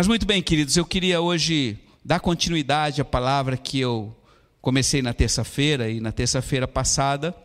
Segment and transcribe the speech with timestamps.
[0.00, 4.16] Mas muito bem, queridos, eu queria hoje dar continuidade à palavra que eu
[4.62, 7.36] comecei na terça-feira e na terça-feira passada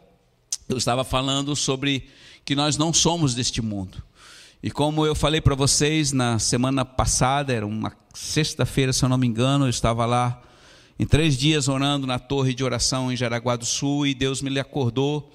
[0.69, 2.07] eu estava falando sobre
[2.45, 4.01] que nós não somos deste mundo.
[4.63, 9.17] E como eu falei para vocês na semana passada, era uma sexta-feira, se eu não
[9.17, 10.41] me engano, eu estava lá
[10.97, 14.57] em três dias orando na torre de oração em Jaraguá do Sul e Deus me
[14.57, 15.29] acordou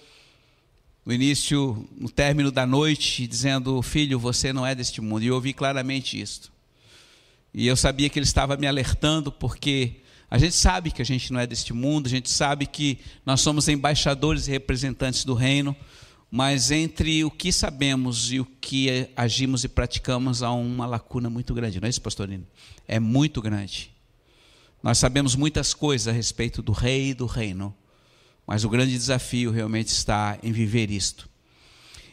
[1.05, 5.23] no início, no término da noite, dizendo: Filho, você não é deste mundo.
[5.23, 6.51] E eu ouvi claramente isso.
[7.53, 9.97] E eu sabia que ele estava me alertando, porque
[10.31, 13.41] a gente sabe que a gente não é deste mundo, a gente sabe que nós
[13.41, 15.75] somos embaixadores e representantes do reino,
[16.31, 21.53] mas entre o que sabemos e o que agimos e praticamos há uma lacuna muito
[21.53, 22.47] grande, não é isso, pastorino?
[22.87, 23.91] É muito grande.
[24.81, 27.75] Nós sabemos muitas coisas a respeito do rei e do reino,
[28.47, 31.29] mas o grande desafio realmente está em viver isto.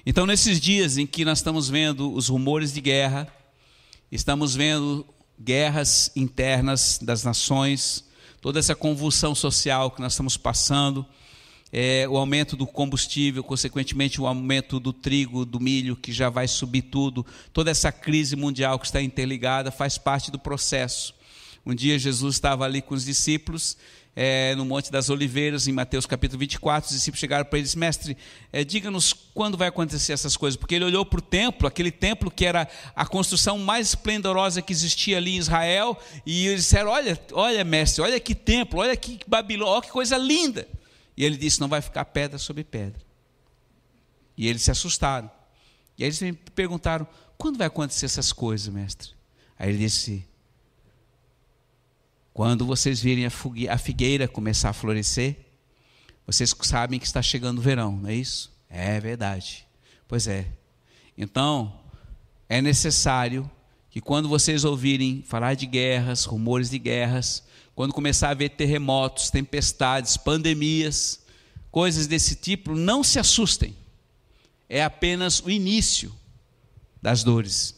[0.05, 3.27] Então, nesses dias em que nós estamos vendo os rumores de guerra,
[4.11, 5.05] estamos vendo
[5.39, 8.03] guerras internas das nações,
[8.41, 11.05] toda essa convulsão social que nós estamos passando,
[11.71, 16.47] é, o aumento do combustível, consequentemente o aumento do trigo, do milho, que já vai
[16.47, 21.13] subir tudo, toda essa crise mundial que está interligada faz parte do processo.
[21.65, 23.77] Um dia Jesus estava ali com os discípulos
[24.19, 27.67] é, no Monte das Oliveiras, em Mateus capítulo 24, os discípulos chegaram para ele e
[27.67, 28.17] disse, mestre,
[28.51, 32.31] é, diga-nos quando vai acontecer essas coisas, porque ele olhou para o templo, aquele templo
[32.31, 35.95] que era a construção mais esplendorosa que existia ali em Israel,
[36.25, 40.17] e eles disseram, olha, olha mestre, olha que templo, olha que Babilônia, olha que coisa
[40.17, 40.67] linda.
[41.15, 42.99] E ele disse, não vai ficar pedra sobre pedra.
[44.35, 45.29] E eles se assustaram.
[45.95, 47.07] E aí eles me perguntaram,
[47.37, 49.11] quando vai acontecer essas coisas, mestre?
[49.59, 50.25] Aí ele disse,
[52.37, 55.37] quando vocês virem a figueira começar a florescer,
[56.23, 58.55] vocês sabem que está chegando o verão, não é isso?
[58.69, 59.65] É verdade.
[60.07, 60.45] Pois é.
[61.17, 61.73] Então,
[62.47, 63.49] é necessário
[63.89, 67.41] que quando vocês ouvirem falar de guerras, rumores de guerras,
[67.73, 71.21] quando começar a haver terremotos, tempestades, pandemias,
[71.71, 73.75] coisas desse tipo, não se assustem.
[74.69, 76.13] É apenas o início
[77.01, 77.73] das dores.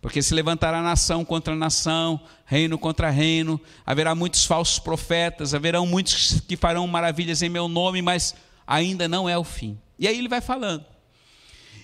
[0.00, 6.40] Porque se levantará nação contra nação, reino contra reino, haverá muitos falsos profetas, haverão muitos
[6.46, 8.34] que farão maravilhas em meu nome, mas
[8.66, 9.78] ainda não é o fim.
[9.98, 10.84] E aí ele vai falando.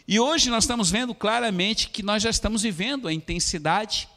[0.07, 4.09] E hoje nós estamos vendo claramente que nós já estamos vivendo a intensidade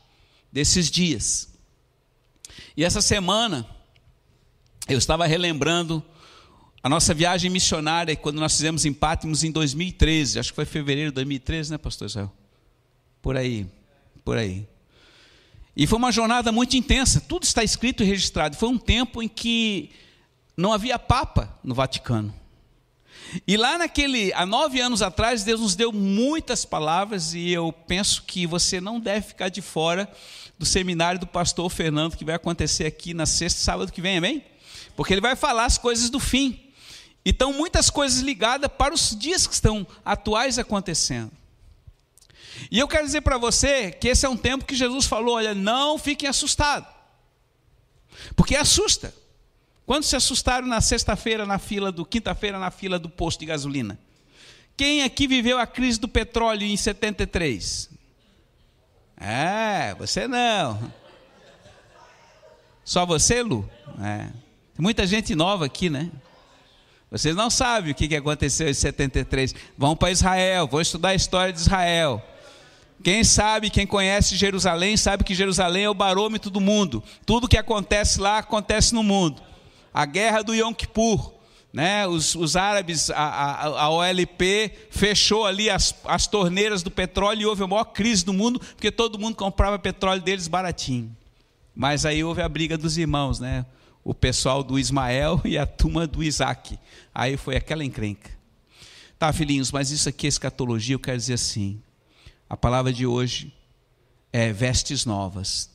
[0.52, 1.50] desses dias.
[2.76, 3.66] E essa semana,
[4.88, 6.04] eu estava relembrando
[6.84, 8.94] a nossa viagem missionária, quando nós fizemos em
[9.44, 12.32] em 2013, acho que foi fevereiro de 2013, né, pastor Israel?
[13.22, 13.66] Por aí
[14.28, 14.68] por aí.
[15.74, 18.58] E foi uma jornada muito intensa, tudo está escrito e registrado.
[18.58, 19.90] Foi um tempo em que
[20.58, 22.36] não havia Papa no Vaticano.
[23.48, 28.24] E lá naquele, há nove anos atrás, Deus nos deu muitas palavras e eu penso
[28.24, 30.12] que você não deve ficar de fora
[30.60, 34.44] do seminário do pastor Fernando que vai acontecer aqui na sexta sábado que vem, amém?
[34.94, 36.60] Porque ele vai falar as coisas do fim.
[37.26, 41.32] Então, muitas coisas ligadas para os dias que estão atuais acontecendo.
[42.72, 45.54] E eu quero dizer para você que esse é um tempo que Jesus falou: olha,
[45.54, 46.90] não fiquem assustados.
[48.36, 49.14] Porque assusta.
[49.86, 53.98] Quando se assustaram na sexta-feira na fila do quinta-feira na fila do posto de gasolina?
[54.76, 57.90] Quem aqui viveu a crise do petróleo em 73?
[59.20, 60.92] É, você não.
[62.84, 63.68] Só você, Lu?
[64.02, 64.28] É.
[64.28, 66.12] Tem muita gente nova aqui, né?
[67.10, 69.56] Vocês não sabem o que aconteceu em 73.
[69.78, 72.24] Vão para Israel, vão estudar a história de Israel.
[73.04, 77.04] Quem sabe, quem conhece Jerusalém, sabe que Jerusalém é o barômetro do mundo.
[77.26, 79.42] Tudo que acontece lá acontece no mundo.
[79.94, 81.34] A guerra do Yom Kippur,
[81.72, 82.08] né?
[82.08, 87.46] os, os árabes, a, a, a, OLP fechou ali as, as torneiras do petróleo e
[87.46, 91.16] houve a maior crise do mundo, porque todo mundo comprava petróleo deles baratinho.
[91.76, 93.66] Mas aí houve a briga dos irmãos, né?
[94.08, 96.80] o pessoal do Ismael e a turma do Isaac.
[97.14, 98.32] Aí foi aquela encrenca.
[99.20, 101.82] Tá, filhinhos, mas isso aqui é escatologia, eu quero dizer assim.
[102.50, 103.54] A palavra de hoje
[104.32, 105.70] é vestes novas.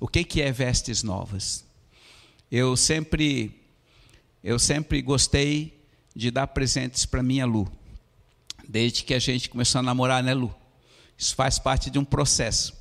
[0.00, 1.64] O que, que é vestes novas?
[2.50, 3.60] Eu sempre,
[4.42, 5.78] eu sempre gostei
[6.16, 7.70] de dar presentes para minha Lu,
[8.66, 10.54] desde que a gente começou a namorar, né, Lu?
[11.16, 12.72] Isso faz parte de um processo.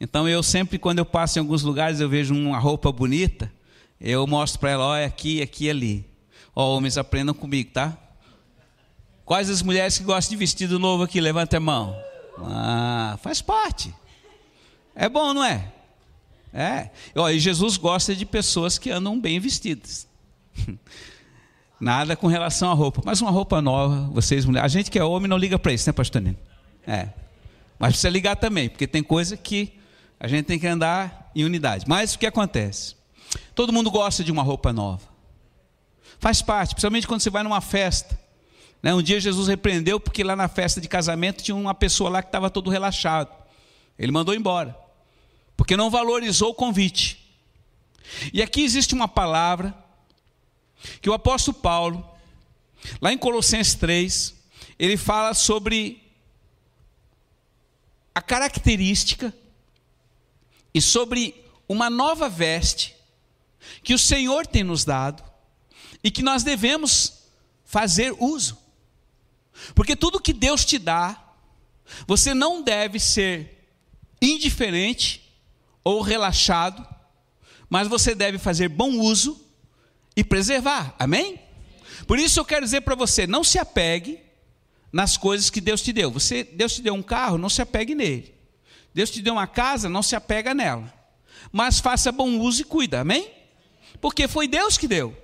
[0.00, 3.50] Então eu sempre, quando eu passo em alguns lugares, eu vejo uma roupa bonita,
[4.00, 6.04] eu mostro para ela, olha aqui, aqui, ali.
[6.54, 7.96] Ó, homens aprendam comigo, tá?
[9.24, 11.20] Quais as mulheres que gostam de vestido novo aqui?
[11.20, 11.96] Levanta a mão.
[12.38, 13.94] Ah, faz parte.
[14.94, 15.72] É bom, não é?
[16.52, 16.90] É.
[17.32, 20.08] E Jesus gosta de pessoas que andam bem vestidas.
[21.78, 24.64] Nada com relação à roupa, mas uma roupa nova, vocês mulheres.
[24.64, 26.38] A gente que é homem não liga para isso, né, pastor Nino?
[26.86, 27.10] É.
[27.78, 29.74] Mas precisa ligar também, porque tem coisa que
[30.18, 31.84] A gente tem que andar em unidade.
[31.86, 32.96] Mas o que acontece?
[33.54, 35.02] Todo mundo gosta de uma roupa nova.
[36.18, 38.18] Faz parte, principalmente quando você vai numa festa.
[38.82, 38.94] Né?
[38.94, 42.28] Um dia Jesus repreendeu porque lá na festa de casamento tinha uma pessoa lá que
[42.28, 43.30] estava todo relaxado.
[43.98, 44.76] Ele mandou embora,
[45.56, 47.26] porque não valorizou o convite.
[48.32, 49.74] E aqui existe uma palavra
[51.00, 52.08] que o apóstolo Paulo,
[53.00, 54.34] lá em Colossenses 3,
[54.78, 56.02] ele fala sobre
[58.14, 59.32] a característica
[60.72, 61.34] e sobre
[61.68, 62.94] uma nova veste
[63.82, 65.22] que o Senhor tem nos dado
[66.02, 67.24] e que nós devemos
[67.64, 68.65] fazer uso.
[69.74, 71.22] Porque tudo que Deus te dá,
[72.06, 73.68] você não deve ser
[74.20, 75.22] indiferente
[75.84, 76.86] ou relaxado,
[77.68, 79.40] mas você deve fazer bom uso
[80.16, 80.94] e preservar.
[80.98, 81.40] Amém?
[82.06, 84.20] Por isso eu quero dizer para você, não se apegue
[84.92, 86.10] nas coisas que Deus te deu.
[86.10, 88.34] Você, Deus te deu um carro, não se apegue nele.
[88.94, 90.92] Deus te deu uma casa, não se apega nela.
[91.52, 93.00] Mas faça bom uso e cuida.
[93.00, 93.30] Amém?
[94.00, 95.16] Porque foi Deus que deu.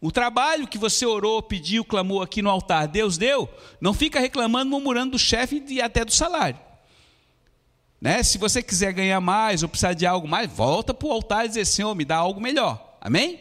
[0.00, 3.48] O trabalho que você orou, pediu, clamou aqui no altar, Deus deu,
[3.80, 6.58] não fica reclamando, murmurando do chefe e até do salário.
[8.00, 8.22] Né?
[8.22, 11.48] Se você quiser ganhar mais ou precisar de algo mais, volta para o altar e
[11.48, 12.96] dizer, Senhor, me dá algo melhor.
[13.00, 13.40] Amém?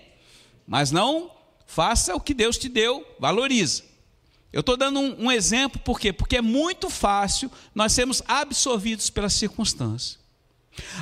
[0.66, 1.32] Mas não
[1.68, 3.84] faça o que Deus te deu, valoriza.
[4.52, 6.12] Eu estou dando um, um, exemplo, por quê?
[6.12, 10.18] Porque é muito fácil nós sermos absorvidos pelas circunstâncias.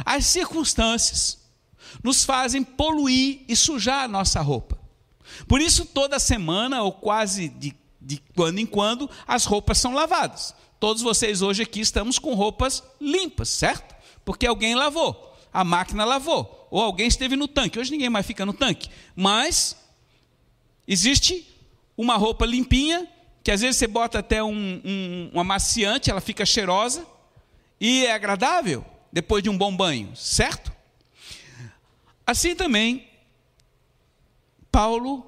[0.03, 1.37] As circunstâncias
[2.03, 4.84] nos fazem poluir e sujar a nossa roupa.
[5.47, 10.53] Por isso, toda semana, ou quase de, de quando em quando, as roupas são lavadas.
[10.79, 13.95] Todos vocês hoje aqui estamos com roupas limpas, certo?
[14.23, 17.79] Porque alguém lavou, a máquina lavou, ou alguém esteve no tanque.
[17.79, 19.75] Hoje ninguém mais fica no tanque, mas
[20.87, 21.47] existe
[21.97, 23.07] uma roupa limpinha,
[23.43, 27.05] que às vezes você bota até um, um, um amaciante, ela fica cheirosa
[27.79, 30.73] e é agradável depois de um bom banho, certo?
[32.27, 33.07] Assim também
[34.75, 35.25] Paulo,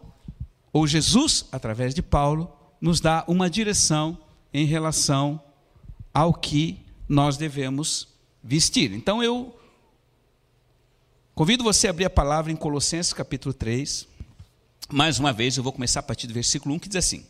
[0.74, 2.52] ou Jesus, através de Paulo,
[2.82, 4.18] nos dá uma direção
[4.54, 5.42] em relação
[6.14, 8.10] ao que nós devemos
[8.44, 8.92] vestir.
[8.92, 9.58] Então eu
[11.34, 14.06] convido você a abrir a palavra em Colossenses capítulo 3.
[14.90, 17.26] Mais uma vez, eu vou começar a partir do versículo 1 que diz assim: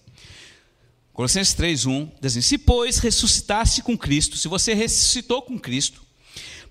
[1.14, 6.02] Colossenses 3, 1 diz assim: Se, pois, ressuscitasse com Cristo, se você ressuscitou com Cristo,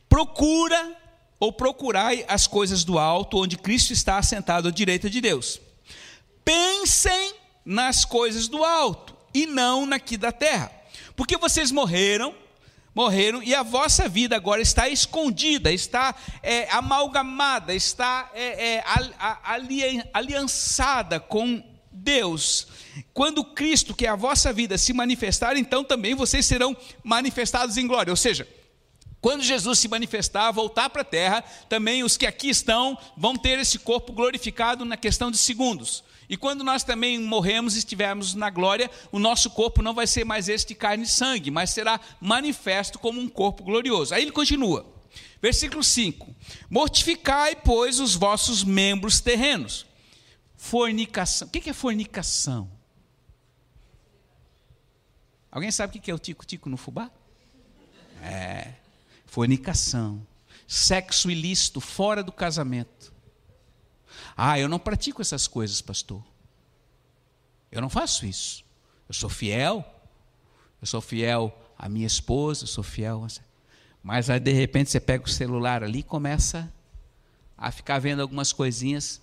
[0.08, 1.05] procura
[1.38, 5.60] ou procurai as coisas do alto, onde Cristo está assentado à direita de Deus.
[6.44, 7.34] Pensem
[7.64, 10.70] nas coisas do alto e não naqui da terra,
[11.14, 12.34] porque vocês morreram,
[12.94, 18.84] morreram e a vossa vida agora está escondida, está é, amalgamada, está é, é,
[20.14, 21.62] aliançada com
[21.92, 22.66] Deus.
[23.12, 27.86] Quando Cristo, que é a vossa vida, se manifestar, então também vocês serão manifestados em
[27.86, 28.10] glória.
[28.10, 28.48] Ou seja,
[29.26, 33.58] quando Jesus se manifestar, voltar para a terra, também os que aqui estão vão ter
[33.58, 36.04] esse corpo glorificado na questão de segundos.
[36.28, 40.24] E quando nós também morremos e estivermos na glória, o nosso corpo não vai ser
[40.24, 44.14] mais este de carne e sangue, mas será manifesto como um corpo glorioso.
[44.14, 44.86] Aí ele continua,
[45.42, 46.32] versículo 5:
[46.70, 49.86] Mortificai, pois, os vossos membros terrenos.
[50.56, 51.48] Fornicação.
[51.48, 52.70] O que é fornicação?
[55.50, 57.10] Alguém sabe o que é o tico-tico no fubá?
[58.22, 58.85] É
[59.36, 60.26] fornicação,
[60.66, 63.12] sexo ilícito fora do casamento.
[64.34, 66.24] Ah, eu não pratico essas coisas, pastor.
[67.70, 68.64] Eu não faço isso.
[69.06, 69.84] Eu sou fiel.
[70.80, 73.26] Eu sou fiel à minha esposa, eu sou fiel.
[74.02, 76.72] Mas aí de repente você pega o celular ali e começa
[77.58, 79.20] a ficar vendo algumas coisinhas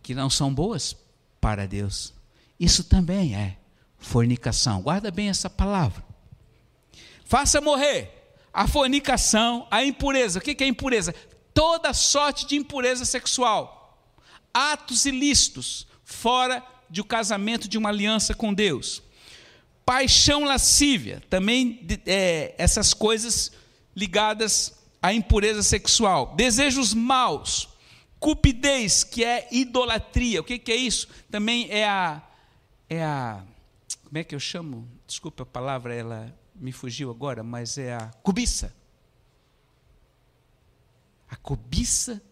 [0.00, 0.96] que não são boas
[1.40, 2.14] para Deus.
[2.58, 3.56] Isso também é
[3.98, 4.80] fornicação.
[4.80, 6.04] Guarda bem essa palavra.
[7.24, 8.21] Faça morrer
[8.52, 10.38] a fornicação, a impureza.
[10.38, 11.14] O que é impureza?
[11.54, 14.06] Toda sorte de impureza sexual,
[14.52, 19.02] atos ilícitos, fora do casamento de uma aliança com Deus.
[19.84, 23.50] Paixão lascívia, também é, essas coisas
[23.96, 26.34] ligadas à impureza sexual.
[26.36, 27.68] Desejos maus,
[28.20, 30.40] cupidez, que é idolatria.
[30.40, 31.08] O que, que é isso?
[31.30, 32.22] Também é a,
[32.88, 33.42] é a.
[34.04, 34.88] Como é que eu chamo?
[35.06, 36.32] Desculpa a palavra, ela
[36.62, 38.72] me fugiu agora, mas é a cobiça.
[41.28, 42.22] A cobiça.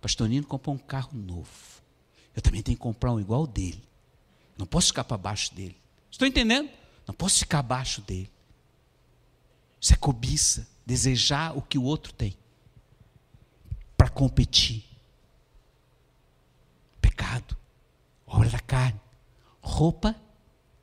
[0.00, 1.50] Pastor Nino comprou um carro novo.
[2.34, 3.82] Eu também tenho que comprar um igual dele.
[4.56, 5.76] Não posso ficar para baixo dele.
[6.10, 6.70] Estou entendendo?
[7.06, 8.30] Não posso ficar abaixo dele.
[9.78, 10.66] Isso é cobiça.
[10.86, 12.36] Desejar o que o outro tem.
[13.98, 14.84] Para competir.
[17.02, 17.54] Pecado.
[18.26, 19.00] Obra da carne.
[19.60, 20.16] Roupa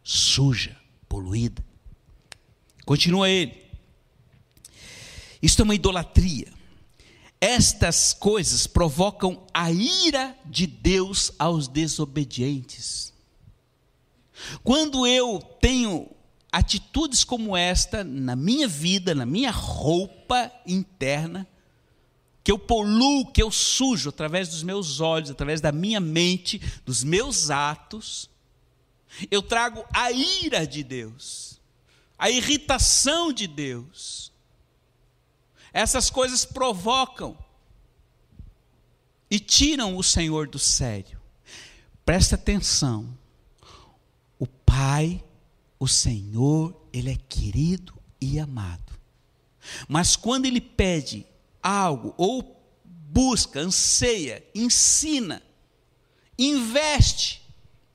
[0.03, 0.79] suja,
[1.09, 1.70] poluída.
[2.91, 3.53] Continua ele.
[5.41, 6.51] Isto é uma idolatria.
[7.39, 13.13] Estas coisas provocam a ira de Deus aos desobedientes.
[14.61, 16.11] Quando eu tenho
[16.51, 21.47] atitudes como esta na minha vida, na minha roupa interna,
[22.43, 27.05] que eu poluo, que eu sujo através dos meus olhos, através da minha mente, dos
[27.05, 28.29] meus atos,
[29.31, 31.50] eu trago a ira de Deus,
[32.21, 34.31] a irritação de Deus.
[35.73, 37.35] Essas coisas provocam
[39.27, 41.19] e tiram o Senhor do sério.
[42.05, 43.17] Presta atenção.
[44.37, 45.23] O Pai,
[45.79, 48.93] o Senhor, Ele é querido e amado.
[49.87, 51.25] Mas quando Ele pede
[51.63, 55.41] algo, ou busca, anseia, ensina,
[56.37, 57.41] investe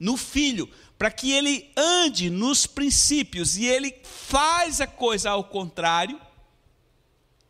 [0.01, 6.21] no filho, para que ele ande nos princípios e ele faz a coisa ao contrário,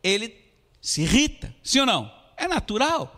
[0.03, 0.35] ele
[0.81, 2.11] se irrita, sim ou não?
[2.35, 3.13] É natural.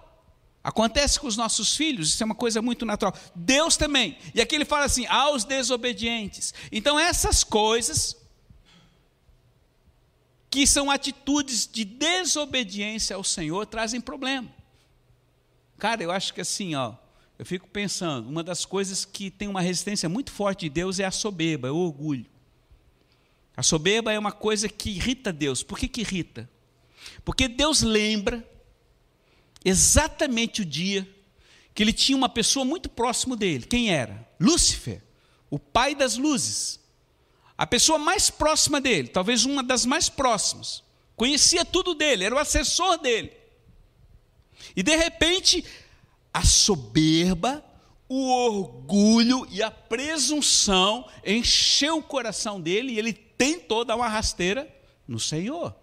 [0.63, 3.13] Acontece com os nossos filhos, isso é uma coisa muito natural.
[3.33, 4.17] Deus também.
[4.35, 6.53] E aqui ele fala assim: aos desobedientes.
[6.71, 8.15] Então, essas coisas
[10.49, 14.49] que são atitudes de desobediência ao Senhor, trazem problema.
[15.77, 16.93] Cara, eu acho que assim, ó,
[17.39, 21.05] eu fico pensando, uma das coisas que tem uma resistência muito forte de Deus é
[21.05, 22.25] a soberba, é o orgulho.
[23.55, 25.63] A soberba é uma coisa que irrita Deus.
[25.63, 26.49] Por que, que irrita?
[27.23, 28.45] Porque Deus lembra
[29.63, 31.07] exatamente o dia
[31.73, 33.65] que ele tinha uma pessoa muito próximo dele.
[33.65, 34.29] Quem era?
[34.37, 35.01] Lúcifer,
[35.49, 36.77] o pai das luzes.
[37.57, 40.83] A pessoa mais próxima dele, talvez uma das mais próximas,
[41.15, 43.31] conhecia tudo dele, era o assessor dele.
[44.75, 45.63] E de repente,
[46.39, 47.63] a soberba,
[48.07, 54.67] o orgulho e a presunção encheu o coração dele e ele tentou dar uma rasteira
[55.05, 55.75] no Senhor.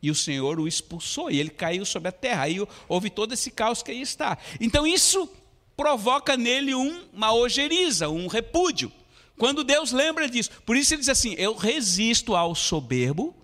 [0.00, 2.44] E o Senhor o expulsou e ele caiu sobre a terra.
[2.44, 4.38] Aí houve todo esse caos que aí está.
[4.60, 5.28] Então isso
[5.76, 8.92] provoca nele um, uma ojeriza, um repúdio.
[9.36, 13.34] Quando Deus lembra disso, por isso ele diz assim: Eu resisto ao soberbo,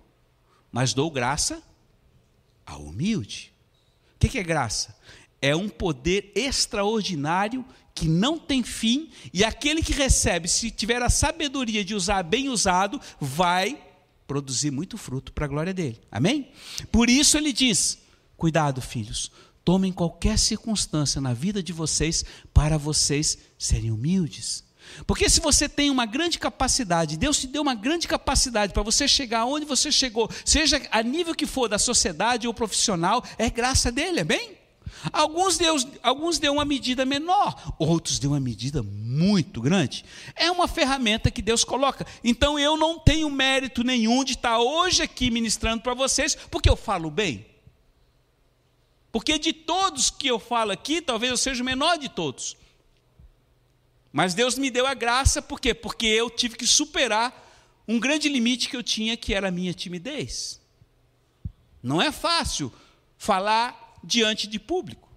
[0.71, 1.61] mas dou graça
[2.65, 3.51] ao humilde.
[4.15, 4.95] O que é graça?
[5.41, 11.09] É um poder extraordinário que não tem fim, e aquele que recebe, se tiver a
[11.09, 13.81] sabedoria de usar bem usado, vai
[14.25, 15.99] produzir muito fruto para a glória dele.
[16.11, 16.51] Amém?
[16.91, 17.97] Por isso ele diz:
[18.37, 19.31] Cuidado, filhos,
[19.63, 24.63] tomem qualquer circunstância na vida de vocês para vocês serem humildes.
[25.05, 29.07] Porque se você tem uma grande capacidade, Deus te deu uma grande capacidade para você
[29.07, 33.91] chegar onde você chegou, seja a nível que for da sociedade ou profissional, é graça
[33.91, 34.60] dele, é bem?
[35.11, 40.05] Alguns Deus, alguns deu uma medida menor, outros deu uma medida muito grande.
[40.35, 42.05] É uma ferramenta que Deus coloca.
[42.23, 46.75] Então eu não tenho mérito nenhum de estar hoje aqui ministrando para vocês, porque eu
[46.75, 47.45] falo bem.
[49.11, 52.55] Porque de todos que eu falo aqui, talvez eu seja o menor de todos.
[54.11, 55.73] Mas Deus me deu a graça, por quê?
[55.73, 57.49] Porque eu tive que superar
[57.87, 60.61] um grande limite que eu tinha, que era a minha timidez.
[61.81, 62.71] Não é fácil
[63.17, 65.09] falar diante de público.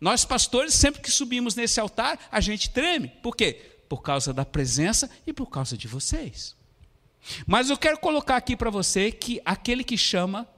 [0.00, 3.08] Nós, pastores, sempre que subimos nesse altar, a gente treme.
[3.22, 3.60] Por quê?
[3.88, 6.56] Por causa da presença e por causa de vocês.
[7.46, 10.48] Mas eu quero colocar aqui para você que aquele que chama,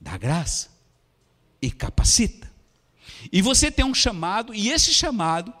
[0.00, 0.70] dá graça
[1.60, 2.50] e capacita.
[3.32, 5.52] E você tem um chamado, e esse chamado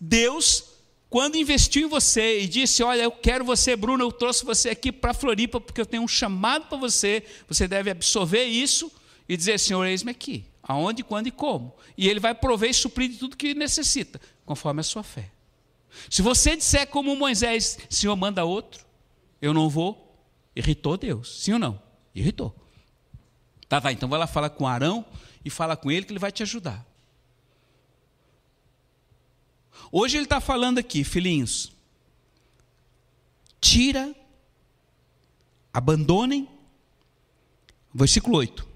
[0.00, 0.64] Deus,
[1.08, 4.92] quando investiu em você e disse: Olha, eu quero você, Bruno, eu trouxe você aqui
[4.92, 8.92] para Floripa porque eu tenho um chamado para você, você deve absorver isso
[9.28, 11.74] e dizer: Senhor, eis-me aqui, aonde, quando e como.
[11.96, 15.30] E Ele vai prover e suprir de tudo que necessita, conforme a sua fé.
[16.10, 18.84] Se você disser como Moisés: Senhor, manda outro,
[19.40, 20.16] eu não vou,
[20.54, 21.80] irritou Deus, sim ou não?
[22.14, 22.54] Irritou.
[23.68, 25.04] Tá, vai, então vai lá falar com Arão
[25.44, 26.86] e fala com ele que ele vai te ajudar.
[29.90, 31.72] Hoje ele está falando aqui, filhinhos,
[33.60, 34.14] tira,
[35.72, 36.48] abandonem,
[37.94, 38.75] versículo 8.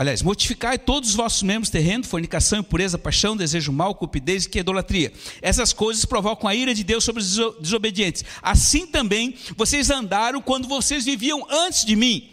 [0.00, 4.60] Aliás, mortificai todos os vossos membros terrenos, fornicação, impureza, paixão, desejo mal, cupidez e que
[4.60, 5.12] idolatria.
[5.42, 8.24] Essas coisas provocam a ira de Deus sobre os desobedientes.
[8.40, 12.30] Assim também vocês andaram quando vocês viviam antes de mim.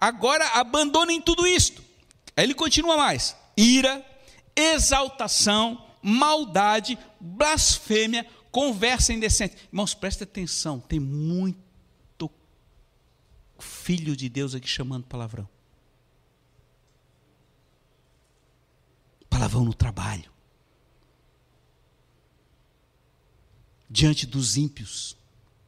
[0.00, 1.82] Agora abandonem tudo isto.
[2.34, 4.02] Aí ele continua mais: ira,
[4.56, 9.54] exaltação, maldade, blasfêmia, conversa indecente.
[9.70, 11.60] Irmãos, preste atenção, tem muito
[13.58, 15.46] filho de Deus aqui chamando palavrão.
[19.36, 20.32] Palavrão no trabalho.
[23.90, 25.14] Diante dos ímpios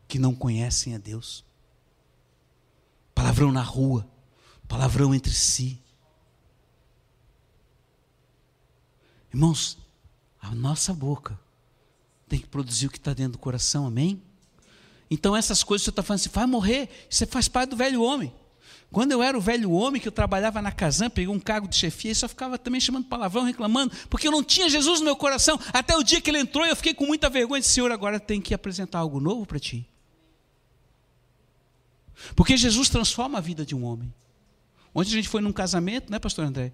[0.09, 1.45] que não conhecem a Deus.
[3.15, 4.09] palavrão na rua,
[4.67, 5.79] palavrão entre si.
[9.31, 9.77] Irmãos,
[10.41, 11.39] a nossa boca
[12.27, 14.23] tem que produzir o que está dentro do coração, amém?
[15.11, 18.33] Então essas coisas você está falando assim, vai morrer, você faz parte do velho homem.
[18.91, 21.77] Quando eu era o velho homem, que eu trabalhava na Casan, peguei um cargo de
[21.77, 25.17] chefia, e só ficava também chamando palavrão, reclamando, porque eu não tinha Jesus no meu
[25.17, 25.61] coração.
[25.73, 27.61] Até o dia que ele entrou, eu fiquei com muita vergonha.
[27.61, 29.87] Disse, Senhor, agora tem que apresentar algo novo para ti.
[32.35, 34.13] Porque Jesus transforma a vida de um homem.
[34.95, 36.73] Ontem a gente foi num casamento, né, pastor André?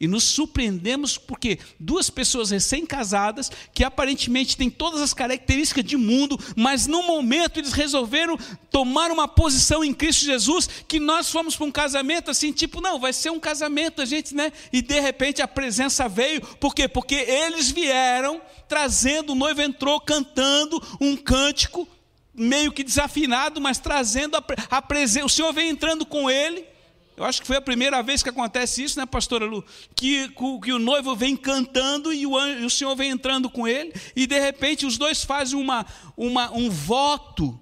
[0.00, 6.38] E nos surpreendemos porque duas pessoas recém-casadas, que aparentemente têm todas as características de mundo,
[6.56, 8.36] mas no momento eles resolveram
[8.70, 12.98] tomar uma posição em Cristo Jesus, que nós fomos para um casamento assim, tipo, não,
[12.98, 14.52] vai ser um casamento, a gente, né?
[14.72, 16.88] E de repente a presença veio, por quê?
[16.88, 21.86] Porque eles vieram trazendo, o noivo entrou cantando um cântico,
[22.34, 26.73] meio que desafinado, mas trazendo a, a presença, o Senhor vem entrando com ele
[27.16, 29.64] eu acho que foi a primeira vez que acontece isso, né, pastora Lu?
[29.94, 30.28] Que,
[30.62, 34.26] que o noivo vem cantando e o, e o Senhor vem entrando com ele, e
[34.26, 37.58] de repente os dois fazem uma, uma, um voto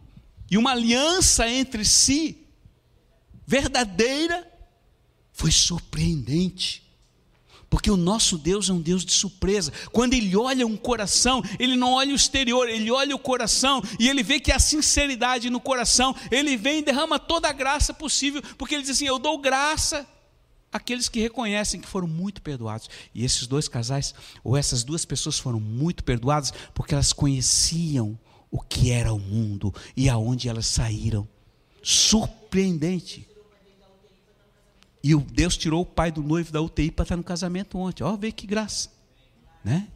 [0.51, 2.47] e uma aliança entre si,
[3.47, 4.51] verdadeira,
[5.33, 6.82] foi surpreendente.
[7.73, 9.73] Porque o nosso Deus é um Deus de surpresa.
[9.91, 14.11] Quando Ele olha um coração, Ele não olha o exterior, Ele olha o coração e
[14.11, 16.15] Ele vê que há sinceridade no coração.
[16.31, 20.07] Ele vem e derrama toda a graça possível, porque Ele diz assim: Eu dou graça
[20.71, 22.91] àqueles que reconhecem que foram muito perdoados.
[23.15, 24.15] E esses dois casais,
[24.45, 28.19] ou essas duas pessoas foram muito perdoadas, porque elas conheciam
[28.51, 31.27] o que era o mundo e aonde elas saíram.
[31.83, 33.32] Surpreendente.
[35.03, 38.05] E o Deus tirou o pai do noivo da UTI para estar no casamento ontem.
[38.05, 38.91] Ó, vê que graça.
[39.65, 39.89] Né?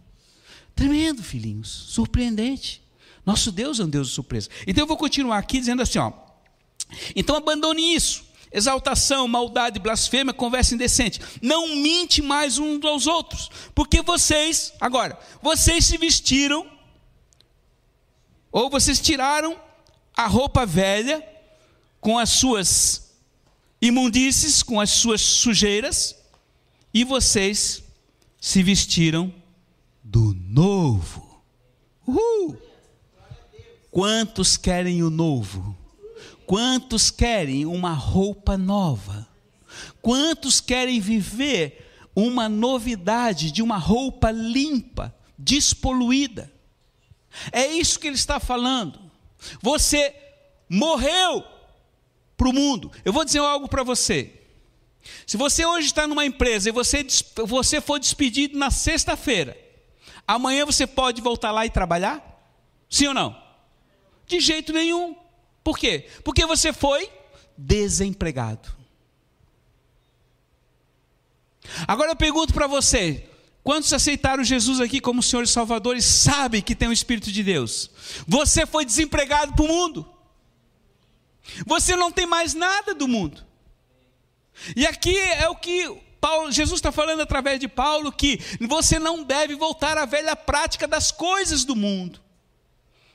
[0.75, 1.69] Tremendo, filhinhos.
[1.69, 2.83] Surpreendente.
[3.25, 4.49] Nosso Deus é um Deus de surpresa.
[4.67, 6.13] Então eu vou continuar aqui dizendo assim, ó.
[7.15, 8.25] Então abandone isso.
[8.53, 11.21] Exaltação, maldade, blasfêmia, conversa indecente.
[11.43, 13.51] Não mente mais uns aos outros.
[13.75, 16.67] Porque vocês, agora, vocês se vestiram,
[18.51, 19.61] ou vocês tiraram
[20.17, 21.23] a roupa velha
[22.01, 23.06] com as suas
[23.81, 26.17] imundícies com as suas sujeiras,
[26.93, 27.83] e vocês
[28.41, 29.33] se vestiram
[30.03, 31.43] do novo.
[32.07, 32.57] Uhul.
[33.91, 35.77] Quantos querem o novo?
[36.47, 39.27] Quantos querem uma roupa nova?
[40.01, 46.53] Quantos querem viver uma novidade de uma roupa limpa, despoluída?
[47.51, 48.99] É isso que ele está falando.
[49.61, 50.15] Você
[50.69, 51.45] morreu
[52.37, 52.91] para o mundo.
[53.05, 54.33] Eu vou dizer algo para você.
[55.27, 57.07] Se você hoje está numa empresa e você,
[57.47, 59.57] você for despedido na sexta-feira,
[60.27, 62.23] amanhã você pode voltar lá e trabalhar?
[62.89, 63.41] Sim ou não?
[64.27, 65.17] De jeito nenhum.
[65.63, 66.09] Por quê?
[66.25, 67.11] Porque você foi
[67.57, 68.77] desempregado.
[71.87, 73.29] Agora eu pergunto para você:
[73.63, 77.43] quantos aceitaram Jesus aqui como Senhor e Salvador e sabem que tem o Espírito de
[77.43, 77.91] Deus?
[78.27, 80.16] Você foi desempregado para o mundo.
[81.67, 83.45] Você não tem mais nada do mundo.
[84.75, 85.87] E aqui é o que
[86.21, 90.89] Paulo, Jesus está falando através de Paulo que você não deve voltar à velha prática
[90.89, 92.21] das coisas do mundo.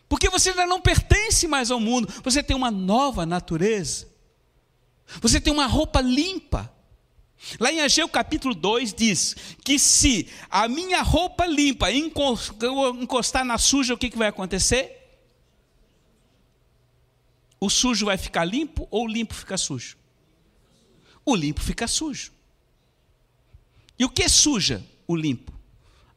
[0.08, 4.08] Porque você já não pertence mais ao mundo, você tem uma nova natureza.
[5.20, 6.72] Você tem uma roupa limpa.
[7.60, 13.94] Lá em Ageu capítulo 2 diz que se a minha roupa limpa encostar na suja,
[13.94, 15.01] o que, que vai acontecer?
[17.62, 19.96] O sujo vai ficar limpo ou o limpo fica sujo?
[21.24, 22.32] O limpo fica sujo.
[24.00, 25.54] E o que suja o limpo?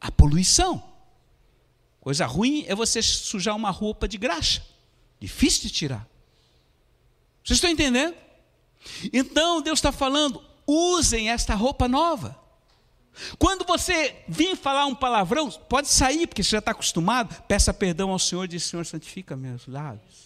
[0.01, 0.83] A poluição.
[2.01, 4.65] Coisa ruim é você sujar uma roupa de graxa.
[5.19, 6.07] Difícil de tirar.
[7.43, 8.15] Vocês estão entendendo?
[9.13, 12.43] Então Deus está falando: usem esta roupa nova.
[13.37, 17.39] Quando você vir falar um palavrão, pode sair, porque você já está acostumado.
[17.43, 20.24] Peça perdão ao Senhor, diz: Senhor, santifica meus lábios.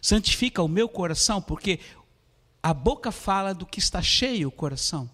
[0.00, 1.80] Santifica o meu coração, porque
[2.62, 5.08] a boca fala do que está cheio o coração.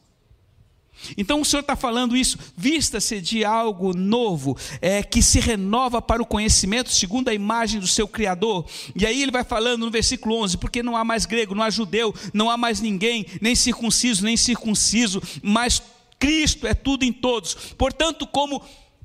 [1.17, 6.23] Então o Senhor está falando isso, vista-se de algo novo, é, que se renova para
[6.23, 8.65] o conhecimento, segundo a imagem do seu Criador.
[8.95, 11.71] E aí ele vai falando no versículo 11: porque não há mais grego, não há
[11.71, 15.83] judeu, não há mais ninguém, nem circunciso, nem circunciso, mas
[16.19, 17.55] Cristo é tudo em todos.
[17.77, 18.63] Portanto, como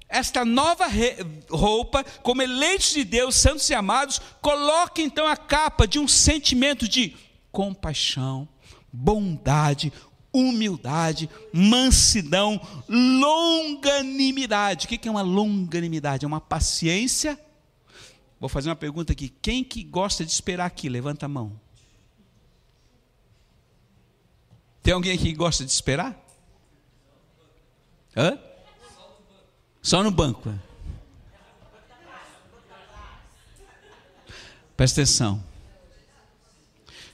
[0.10, 0.86] esta nova
[1.50, 6.88] roupa, como eleitos de Deus, santos e amados, coloque então a capa de um sentimento
[6.88, 7.16] de
[7.52, 8.50] compaixão,
[8.92, 9.94] bondade,
[10.34, 14.88] humildade, mansidão, longanimidade.
[14.88, 16.26] O que é uma longanimidade?
[16.26, 17.40] É uma paciência.
[18.40, 19.30] Vou fazer uma pergunta aqui.
[19.30, 20.90] Quem que gosta de esperar aqui?
[20.90, 21.60] Levanta a mão.
[24.82, 26.18] Tem alguém aqui que gosta de esperar?
[28.16, 28.40] Hã?
[29.82, 30.50] Só no banco.
[30.50, 30.60] É.
[34.76, 35.44] Presta atenção.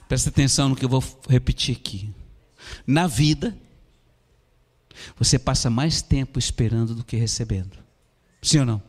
[0.08, 2.14] Presta atenção no que eu vou repetir aqui.
[2.86, 3.56] Na vida,
[5.18, 7.76] você passa mais tempo esperando do que recebendo.
[8.40, 8.82] Sim ou não?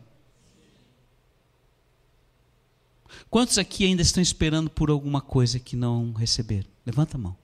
[3.30, 6.70] Quantos aqui ainda estão esperando por alguma coisa que não receberam?
[6.86, 7.36] Levanta a mão.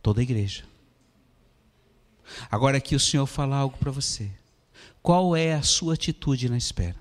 [0.00, 0.64] Toda a igreja.
[2.50, 4.30] Agora aqui o Senhor fala algo para você.
[5.02, 6.96] Qual é a sua atitude na espera?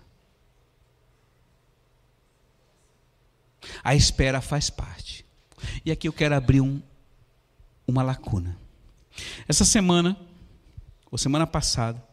[3.84, 5.26] A espera faz parte.
[5.84, 6.82] E aqui eu quero abrir um,
[7.88, 8.58] uma lacuna.
[9.48, 10.18] Essa semana,
[11.10, 12.04] ou semana passada,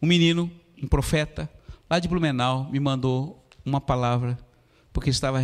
[0.00, 0.50] um menino,
[0.82, 1.50] um profeta,
[1.88, 4.38] lá de Blumenau, me mandou uma palavra,
[4.92, 5.42] porque estava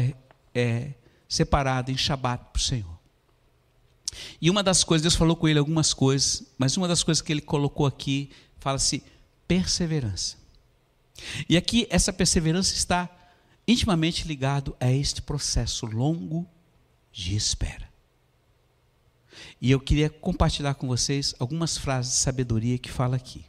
[0.55, 0.93] é,
[1.29, 2.99] separado em Shabat para o Senhor.
[4.41, 7.33] E uma das coisas, Deus falou com ele algumas coisas, mas uma das coisas que
[7.33, 9.03] ele colocou aqui, fala-se
[9.51, 10.37] perseverança.
[11.49, 13.11] E aqui essa perseverança está
[13.67, 16.49] intimamente ligado a este processo longo
[17.11, 17.91] de espera.
[19.61, 23.45] E eu queria compartilhar com vocês algumas frases de sabedoria que fala aqui.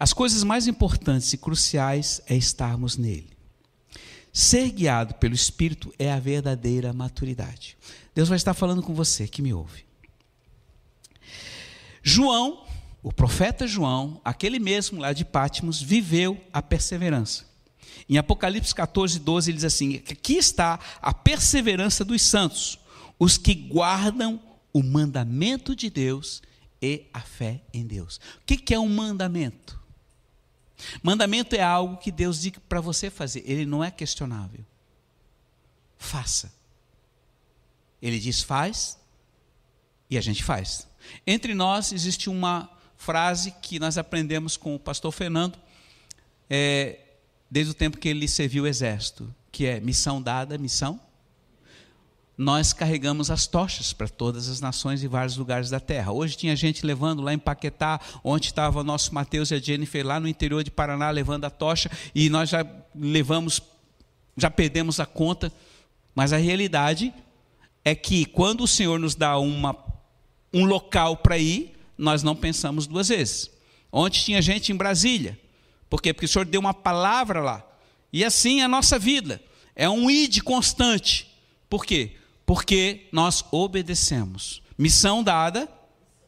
[0.00, 3.30] As coisas mais importantes e cruciais é estarmos nele.
[4.32, 7.78] Ser guiado pelo Espírito é a verdadeira maturidade.
[8.12, 9.84] Deus vai estar falando com você que me ouve.
[12.02, 12.66] João,
[13.02, 17.50] o profeta João, aquele mesmo lá de Pátimos, viveu a perseverança.
[18.08, 22.78] Em Apocalipse 14, 12, ele diz assim: aqui está a perseverança dos santos,
[23.18, 24.40] os que guardam
[24.72, 26.42] o mandamento de Deus
[26.80, 28.20] e a fé em Deus.
[28.40, 29.80] O que é um mandamento?
[31.02, 34.64] Mandamento é algo que Deus diz para você fazer, ele não é questionável.
[35.96, 36.52] Faça.
[38.00, 38.98] Ele diz faz
[40.10, 40.88] e a gente faz.
[41.24, 42.68] Entre nós existe uma
[43.02, 45.58] frase que nós aprendemos com o pastor Fernando,
[46.48, 47.00] é,
[47.50, 51.00] desde o tempo que ele serviu o exército, que é missão dada, missão.
[52.38, 56.12] Nós carregamos as tochas para todas as nações e vários lugares da terra.
[56.12, 60.06] Hoje tinha gente levando lá em Paquetá, onde estava o nosso Mateus e a Jennifer,
[60.06, 63.60] lá no interior de Paraná, levando a tocha, e nós já levamos,
[64.36, 65.52] já perdemos a conta,
[66.14, 67.12] mas a realidade
[67.84, 69.76] é que quando o Senhor nos dá uma,
[70.54, 73.50] um local para ir, nós não pensamos duas vezes.
[73.90, 75.38] Ontem tinha gente em Brasília.
[75.88, 76.12] Por quê?
[76.12, 77.66] Porque o Senhor deu uma palavra lá.
[78.12, 79.40] E assim é a nossa vida.
[79.76, 81.28] É um id constante.
[81.70, 82.16] Por quê?
[82.44, 84.62] Porque nós obedecemos.
[84.76, 85.68] Missão dada,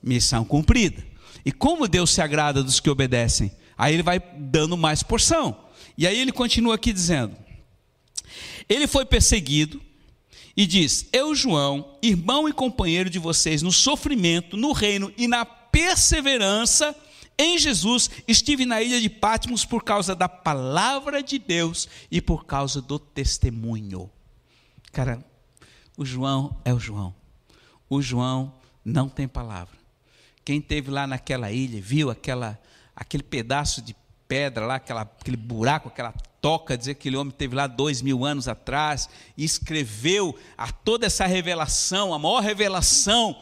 [0.03, 1.05] missão cumprida.
[1.45, 3.51] E como Deus se agrada dos que obedecem?
[3.77, 5.65] Aí ele vai dando mais porção.
[5.99, 7.37] E aí ele continua aqui dizendo:
[8.69, 9.81] Ele foi perseguido,
[10.57, 15.45] e diz: Eu, João, irmão e companheiro de vocês no sofrimento, no reino e na
[15.75, 16.95] perseverança
[17.37, 22.47] em Jesus, estive na ilha de Patmos por causa da palavra de Deus e por
[22.47, 24.09] causa do testemunho.
[24.93, 25.19] Cara,
[25.97, 27.13] o João é o João.
[27.91, 29.77] O João não tem palavra.
[30.45, 32.57] Quem teve lá naquela ilha, viu aquela,
[32.95, 33.97] aquele pedaço de
[34.29, 38.25] pedra lá, aquela, aquele buraco, aquela toca, dizer que aquele homem teve lá dois mil
[38.25, 43.37] anos atrás e escreveu a toda essa revelação, a maior revelação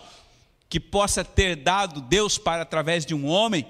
[0.73, 3.67] que possa ter dado Deus para através de um homem.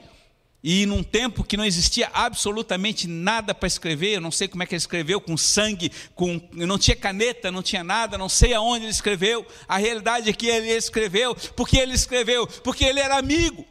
[0.62, 4.66] E num tempo que não existia absolutamente nada para escrever, eu não sei como é
[4.66, 8.84] que ele escreveu, com sangue, com não tinha caneta, não tinha nada, não sei aonde
[8.84, 9.44] ele escreveu.
[9.66, 13.66] A realidade é que ele escreveu, porque ele escreveu, porque ele era amigo.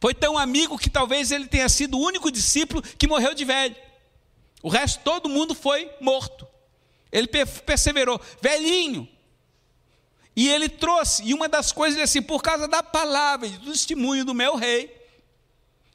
[0.00, 3.76] Foi tão amigo que talvez ele tenha sido o único discípulo que morreu de velho.
[4.62, 6.48] O resto, todo mundo foi morto.
[7.12, 9.06] Ele perseverou, velhinho.
[10.38, 13.72] E ele trouxe, e uma das coisas é assim, por causa da palavra e do
[13.72, 14.88] testemunho do meu rei,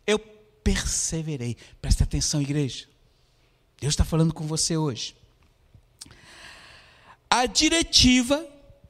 [0.05, 1.55] eu perseverei.
[1.81, 2.85] Presta atenção, igreja.
[3.79, 5.15] Deus está falando com você hoje.
[7.29, 8.45] A diretiva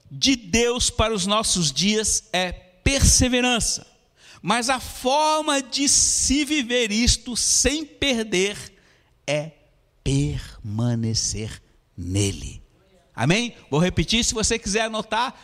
[0.10, 3.86] de Deus para os nossos dias é perseverança.
[4.42, 8.58] Mas a forma de se viver isto sem perder
[9.28, 9.52] é
[10.04, 11.62] permanecer
[11.96, 12.63] nele.
[13.16, 13.56] Amém?
[13.70, 15.36] Vou repetir, se você quiser anotar,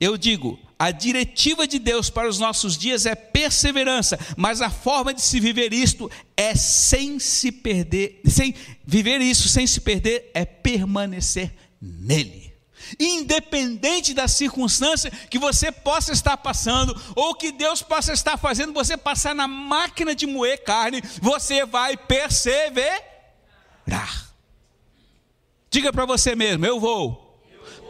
[0.00, 5.12] eu digo: a diretiva de Deus para os nossos dias é perseverança, mas a forma
[5.12, 8.54] de se viver isto é sem se perder, sem
[8.86, 12.48] viver isso sem se perder é permanecer nele
[12.98, 18.96] independente da circunstância que você possa estar passando, ou que Deus possa estar fazendo você
[18.96, 23.02] passar na máquina de moer carne, você vai perseverar.
[25.70, 27.40] Diga para você mesmo: eu vou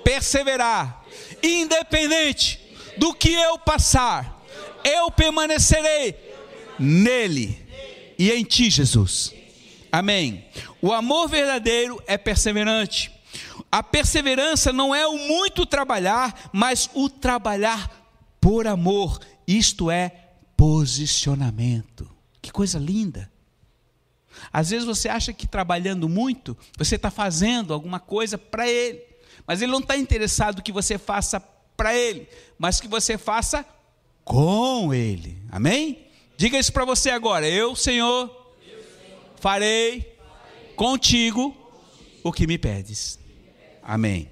[0.04, 1.04] perseverar,
[1.42, 2.60] independente
[2.96, 4.42] do que eu passar,
[4.84, 6.16] eu permanecerei
[6.78, 7.66] nele
[8.18, 9.34] e em ti, Jesus.
[9.92, 10.46] Amém.
[10.82, 13.12] O amor verdadeiro é perseverante.
[13.70, 17.90] A perseverança não é o muito trabalhar, mas o trabalhar
[18.40, 19.20] por amor.
[19.46, 20.10] Isto é
[20.56, 22.08] posicionamento.
[22.40, 23.30] Que coisa linda.
[24.52, 29.02] Às vezes você acha que trabalhando muito, você está fazendo alguma coisa para Ele,
[29.46, 31.40] mas Ele não está interessado que você faça
[31.76, 33.64] para Ele, mas que você faça
[34.24, 35.36] com Ele.
[35.50, 36.06] Amém?
[36.36, 37.48] Diga isso para você agora.
[37.48, 38.54] Eu, Senhor,
[39.36, 40.16] farei
[40.76, 41.56] contigo
[42.22, 43.18] o que me pedes.
[43.82, 44.28] Amém.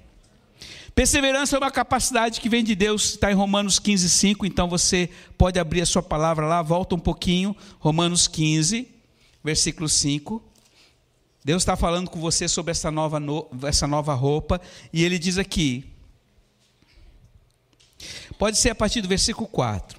[0.97, 5.09] Perseverança é uma capacidade que vem de Deus, está em Romanos 15, 5, então você
[5.37, 8.87] pode abrir a sua palavra lá, volta um pouquinho, Romanos 15,
[9.47, 10.43] versículo 5.
[11.43, 13.17] Deus está falando com você sobre essa nova,
[13.65, 14.59] essa nova roupa,
[14.91, 15.85] e ele diz aqui,
[18.37, 19.97] pode ser a partir do versículo 4.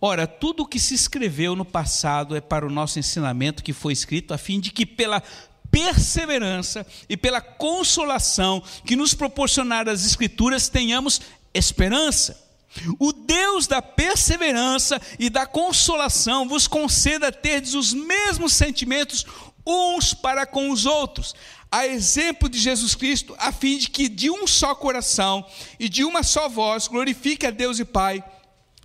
[0.00, 3.92] Ora, tudo o que se escreveu no passado é para o nosso ensinamento que foi
[3.92, 5.22] escrito, a fim de que pela
[5.70, 11.20] perseverança e pela consolação que nos proporcionaram as Escrituras tenhamos
[11.52, 12.51] esperança.
[12.98, 19.26] O Deus da perseverança e da consolação vos conceda terdes os mesmos sentimentos
[19.66, 21.34] uns para com os outros,
[21.70, 25.46] a exemplo de Jesus Cristo, a fim de que de um só coração
[25.78, 28.24] e de uma só voz glorifique a Deus e Pai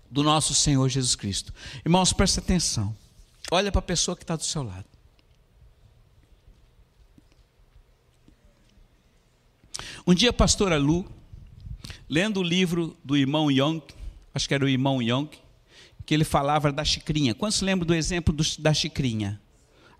[0.09, 1.53] do nosso Senhor Jesus Cristo.
[1.85, 2.95] Irmãos, presta atenção.
[3.51, 4.85] Olha para a pessoa que está do seu lado.
[10.05, 11.05] Um dia a pastora Lu,
[12.09, 13.81] lendo o livro do irmão Young,
[14.33, 15.29] acho que era o irmão Young,
[16.05, 17.35] que ele falava da xicrinha.
[17.35, 19.41] Quantos lembram do exemplo do, da xicrinha?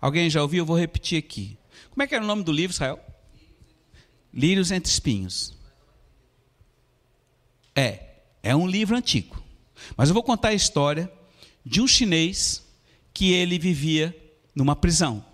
[0.00, 0.62] Alguém já ouviu?
[0.62, 1.58] Eu vou repetir aqui.
[1.90, 2.98] Como é que era o nome do livro, Israel?
[4.32, 5.54] Lírios entre espinhos.
[7.74, 8.02] É,
[8.42, 9.42] é um livro antigo.
[9.96, 11.12] Mas eu vou contar a história
[11.64, 12.66] de um chinês
[13.12, 14.16] que ele vivia
[14.54, 15.24] numa prisão.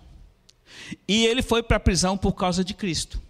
[1.07, 3.21] E ele foi para a prisão por causa de Cristo.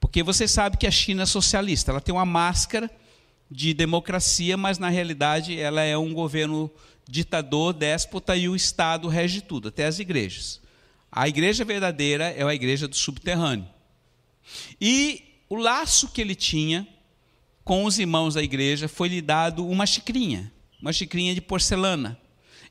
[0.00, 2.90] Porque você sabe que a China é socialista, ela tem uma máscara
[3.50, 6.70] de democracia, mas na realidade ela é um governo
[7.08, 10.60] ditador, déspota e o Estado rege tudo, até as igrejas.
[11.10, 13.66] A igreja verdadeira é a igreja do subterrâneo.
[14.80, 16.86] E o laço que ele tinha
[17.64, 22.18] com os irmãos da igreja foi lhe dado uma xicrinha, uma xicrinha de porcelana.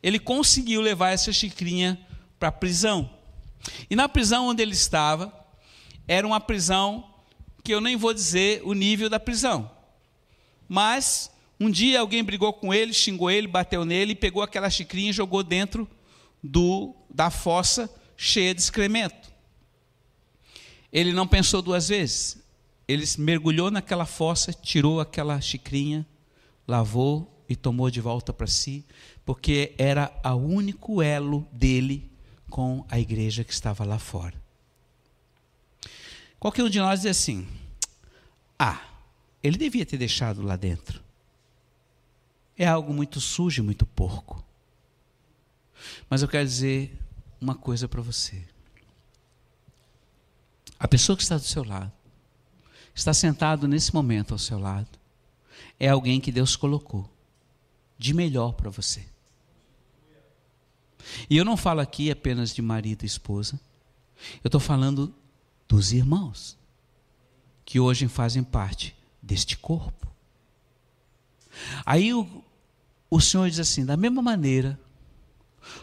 [0.01, 1.99] Ele conseguiu levar essa xicrinha
[2.39, 3.09] para a prisão.
[3.89, 5.33] E na prisão onde ele estava,
[6.07, 7.03] era uma prisão
[7.67, 9.69] que eu nem vou dizer o nível da prisão.
[10.69, 15.13] Mas um dia alguém brigou com ele, xingou ele, bateu nele, pegou aquela xicrinha e
[15.13, 15.85] jogou dentro
[16.41, 19.29] do, da fossa cheia de excremento.
[20.93, 22.41] Ele não pensou duas vezes.
[22.87, 26.07] Ele mergulhou naquela fossa, tirou aquela xicrinha,
[26.65, 28.85] lavou e tomou de volta para si,
[29.25, 32.09] porque era o único elo dele
[32.49, 34.46] com a igreja que estava lá fora.
[36.39, 37.47] Qualquer um de nós diz assim:
[38.57, 38.81] ah,
[39.43, 41.01] ele devia ter deixado lá dentro.
[42.57, 44.43] É algo muito sujo e muito porco.
[46.09, 46.97] Mas eu quero dizer
[47.39, 48.43] uma coisa para você.
[50.79, 51.91] A pessoa que está do seu lado,
[52.93, 54.89] está sentado nesse momento ao seu lado,
[55.79, 57.09] é alguém que Deus colocou
[57.97, 59.05] de melhor para você.
[61.29, 63.59] E eu não falo aqui apenas de marido e esposa,
[64.43, 65.13] eu estou falando
[65.67, 66.57] dos irmãos
[67.65, 70.07] que hoje fazem parte deste corpo.
[71.85, 72.43] Aí o,
[73.09, 74.79] o Senhor diz assim: da mesma maneira,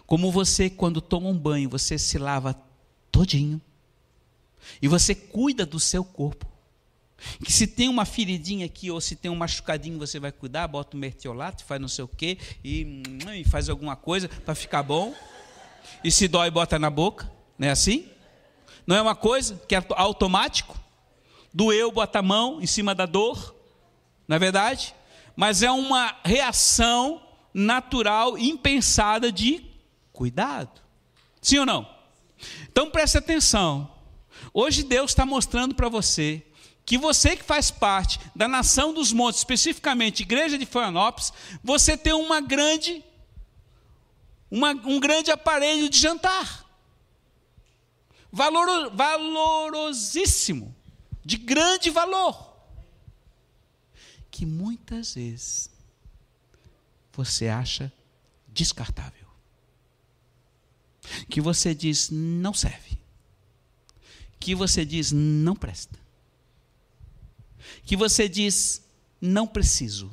[0.07, 2.59] como você, quando toma um banho, você se lava
[3.11, 3.61] todinho,
[4.81, 6.47] e você cuida do seu corpo.
[7.42, 10.97] Que se tem uma feridinha aqui ou se tem um machucadinho, você vai cuidar, bota
[10.97, 13.03] um mertiolato, faz não sei o quê, e,
[13.35, 15.14] e faz alguma coisa para ficar bom.
[16.03, 17.31] E se dói, bota na boca.
[17.59, 18.11] Não é assim?
[18.87, 20.79] Não é uma coisa que é automático?
[21.53, 23.55] Doeu, bota a mão em cima da dor,
[24.27, 24.94] não é verdade?
[25.37, 29.64] Mas é uma reação natural, impensada de
[30.12, 30.81] cuidado.
[31.40, 31.88] Sim ou não?
[32.70, 33.90] Então preste atenção.
[34.53, 36.44] Hoje Deus está mostrando para você
[36.85, 42.12] que você que faz parte da nação dos montes, especificamente igreja de Florianópolis, você tem
[42.12, 43.03] uma grande,
[44.51, 46.63] uma, um grande aparelho de jantar.
[48.35, 50.75] Valor, valorosíssimo
[51.25, 52.53] de grande valor,
[54.29, 55.70] que muitas vezes
[57.12, 57.92] você acha
[58.49, 59.29] descartável,
[61.31, 62.99] que você diz não serve,
[64.40, 65.99] que você diz não presta.
[67.85, 68.83] que você diz:
[69.20, 70.11] não preciso.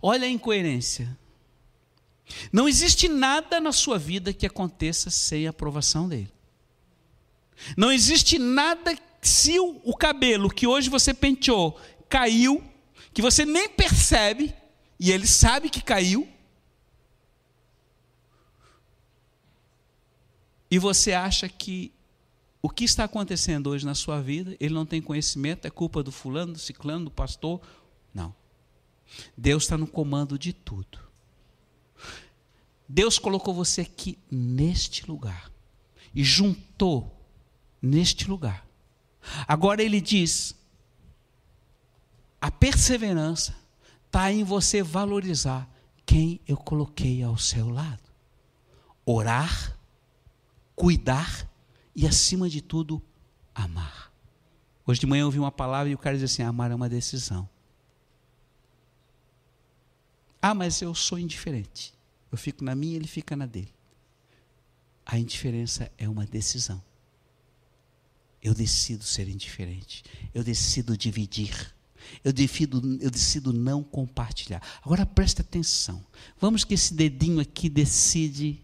[0.00, 1.16] Olha a incoerência.
[2.52, 6.32] Não existe nada na sua vida que aconteça sem a aprovação dele.
[7.76, 12.62] Não existe nada se o, o cabelo que hoje você penteou caiu,
[13.12, 14.54] que você nem percebe,
[14.98, 16.28] e ele sabe que caiu,
[20.70, 21.92] e você acha que
[22.60, 26.10] o que está acontecendo hoje na sua vida, ele não tem conhecimento, é culpa do
[26.10, 27.60] fulano, do ciclano, do pastor.
[28.12, 28.34] Não.
[29.36, 31.05] Deus está no comando de tudo.
[32.88, 35.50] Deus colocou você aqui neste lugar
[36.14, 37.16] e juntou
[37.82, 38.66] neste lugar.
[39.46, 40.54] Agora ele diz:
[42.40, 43.56] a perseverança
[44.06, 45.68] está em você valorizar
[46.04, 48.02] quem eu coloquei ao seu lado.
[49.04, 49.76] Orar,
[50.74, 51.48] cuidar
[51.94, 53.02] e, acima de tudo,
[53.54, 54.12] amar.
[54.86, 56.88] Hoje de manhã eu ouvi uma palavra e o cara diz assim: amar é uma
[56.88, 57.48] decisão.
[60.40, 61.95] Ah, mas eu sou indiferente.
[62.36, 63.72] Eu fico na minha, ele fica na dele.
[65.06, 66.82] A indiferença é uma decisão.
[68.42, 70.04] Eu decido ser indiferente.
[70.34, 71.74] Eu decido dividir.
[72.22, 74.62] Eu decido, eu decido não compartilhar.
[74.82, 76.04] Agora preste atenção.
[76.38, 78.62] Vamos que esse dedinho aqui decide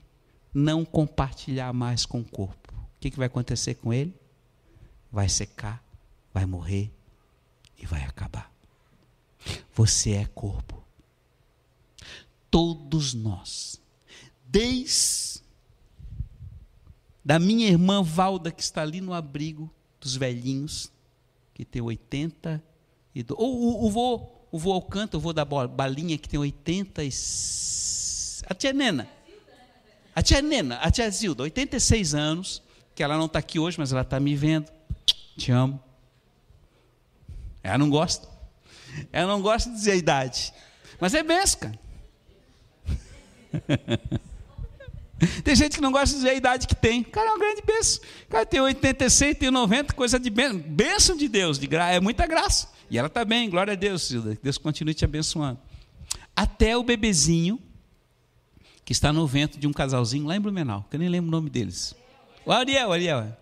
[0.52, 2.74] não compartilhar mais com o corpo.
[2.74, 4.14] O que, que vai acontecer com ele?
[5.10, 5.82] Vai secar,
[6.30, 6.92] vai morrer
[7.78, 8.52] e vai acabar.
[9.74, 10.81] Você é corpo.
[12.52, 13.80] Todos nós,
[14.46, 15.42] desde
[17.24, 20.92] da minha irmã Valda, que está ali no abrigo dos velhinhos,
[21.54, 22.62] que tem 80
[23.14, 23.34] e do...
[23.38, 27.08] Ou o, vô, o vô Alcântara, o vô da balinha, que tem 80 e...
[28.46, 29.08] A tia Nena.
[30.14, 32.62] A tia Nena, a tia Zilda, 86 anos,
[32.94, 34.70] que ela não está aqui hoje, mas ela está me vendo.
[35.38, 35.82] Te amo.
[37.62, 38.28] Ela não gosta.
[39.10, 40.52] Ela não gosta de dizer a idade.
[41.00, 41.78] Mas é cara.
[45.44, 47.02] Tem gente que não gosta de dizer a idade que tem.
[47.02, 48.02] Cara, é uma grande bênção.
[48.28, 50.58] Cara, tem 86, tem 90, coisa de bênção.
[50.58, 51.92] Bênção de Deus, de gra...
[51.92, 52.68] é muita graça.
[52.90, 54.36] E ela está bem, glória a Deus, Silda.
[54.42, 55.60] Deus continue te abençoando.
[56.34, 57.60] Até o bebezinho,
[58.84, 61.30] que está no vento de um casalzinho lá em Blumenau, que eu nem lembro o
[61.30, 61.94] nome deles.
[62.44, 63.36] O Ariel, o Ariel.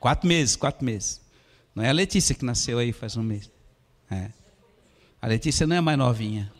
[0.00, 1.20] Quatro meses, quatro meses.
[1.74, 3.50] Não é a Letícia que nasceu aí faz um mês.
[4.10, 4.30] É.
[5.20, 6.50] A Letícia não é mais novinha.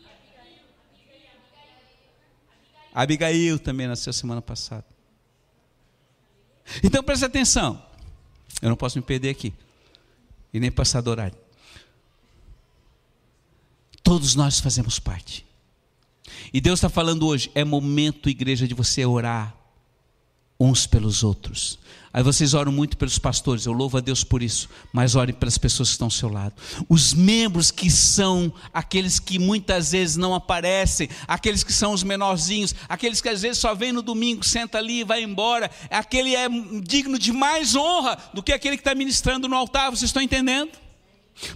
[2.96, 4.86] Abigail também nasceu semana passada.
[6.82, 7.84] Então preste atenção.
[8.62, 9.52] Eu não posso me perder aqui.
[10.50, 11.36] E nem passar do horário.
[14.02, 15.44] Todos nós fazemos parte.
[16.50, 19.54] E Deus está falando hoje: é momento, igreja, de você orar
[20.58, 21.78] uns pelos outros.
[22.16, 25.58] Aí vocês oram muito pelos pastores, eu louvo a Deus por isso, mas orem pelas
[25.58, 26.54] pessoas que estão ao seu lado.
[26.88, 32.74] Os membros que são aqueles que muitas vezes não aparecem, aqueles que são os menorzinhos,
[32.88, 36.48] aqueles que às vezes só vem no domingo, senta ali e vai embora, aquele é
[36.82, 40.70] digno de mais honra do que aquele que está ministrando no altar, vocês estão entendendo?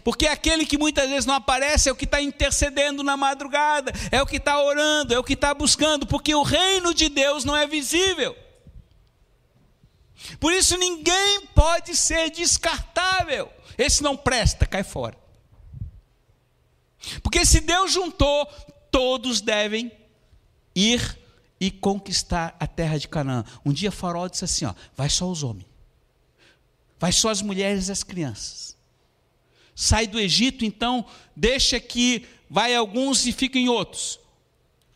[0.04, 4.20] Porque aquele que muitas vezes não aparece é o que está intercedendo na madrugada, é
[4.20, 7.56] o que está orando, é o que está buscando, porque o reino de Deus não
[7.56, 8.36] é visível.
[10.38, 13.50] Por isso ninguém pode ser descartável.
[13.76, 15.18] Esse não presta, cai fora.
[17.22, 18.46] Porque se Deus juntou,
[18.90, 19.90] todos devem
[20.74, 21.18] ir
[21.58, 23.44] e conquistar a terra de Canaã.
[23.64, 25.66] Um dia Faraó disse assim: ó, vai só os homens,
[26.98, 28.76] vai só as mulheres e as crianças.
[29.74, 34.20] Sai do Egito, então deixa que vai alguns e fiquem outros.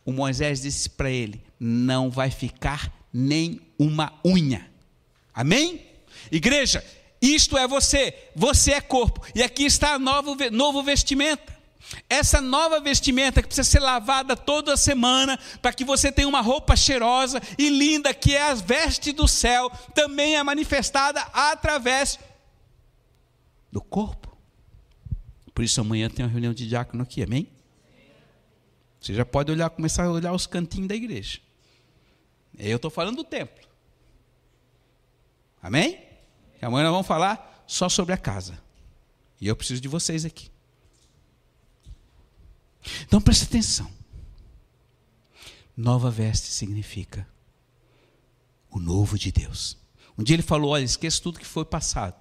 [0.05, 4.74] O Moisés disse para ele: não vai ficar nem uma unha.
[5.35, 5.85] Amém?
[6.31, 6.83] Igreja,
[7.21, 11.53] isto é você, você é corpo, e aqui está a novo, novo vestimenta.
[12.09, 16.75] Essa nova vestimenta que precisa ser lavada toda semana, para que você tenha uma roupa
[16.75, 22.17] cheirosa e linda, que é a veste do céu, também é manifestada através
[23.71, 24.35] do corpo.
[25.53, 27.47] Por isso amanhã tem uma reunião de diácono aqui, amém?
[28.99, 31.39] Você já pode olhar, começar a olhar os cantinhos da igreja.
[32.57, 33.65] Eu estou falando do templo.
[35.65, 35.99] Amém?
[36.61, 38.61] E amanhã nós vamos falar só sobre a casa.
[39.41, 40.51] E eu preciso de vocês aqui.
[43.01, 43.91] Então preste atenção.
[45.75, 47.27] Nova veste significa
[48.69, 49.75] o novo de Deus.
[50.15, 52.15] Um dia ele falou: olha, esqueça tudo que foi passado.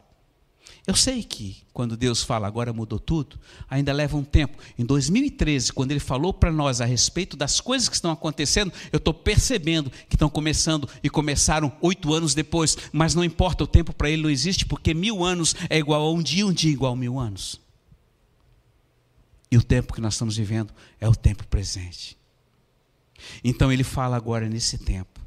[0.87, 4.59] Eu sei que quando Deus fala agora mudou tudo, ainda leva um tempo.
[4.78, 8.99] Em 2013, quando Ele falou para nós a respeito das coisas que estão acontecendo, eu
[8.99, 12.76] estou percebendo que estão começando e começaram oito anos depois.
[12.93, 16.12] Mas não importa, o tempo para Ele não existe, porque mil anos é igual a
[16.12, 17.59] um dia, um dia igual a mil anos.
[19.51, 22.18] E o tempo que nós estamos vivendo é o tempo presente.
[23.43, 25.18] Então Ele fala agora nesse tempo: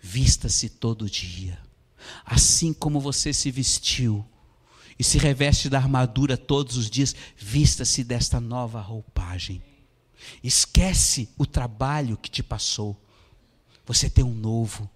[0.00, 1.58] vista-se todo dia,
[2.24, 4.24] assim como você se vestiu
[5.00, 9.62] e se reveste da armadura todos os dias, vista-se desta nova roupagem.
[10.44, 13.02] Esquece o trabalho que te passou.
[13.86, 14.90] Você tem um novo.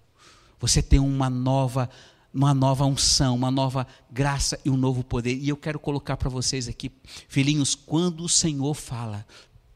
[0.60, 1.88] Você tem uma nova
[2.34, 5.38] uma nova unção, uma nova graça e um novo poder.
[5.38, 6.92] E eu quero colocar para vocês aqui,
[7.26, 9.24] filhinhos, quando o Senhor fala,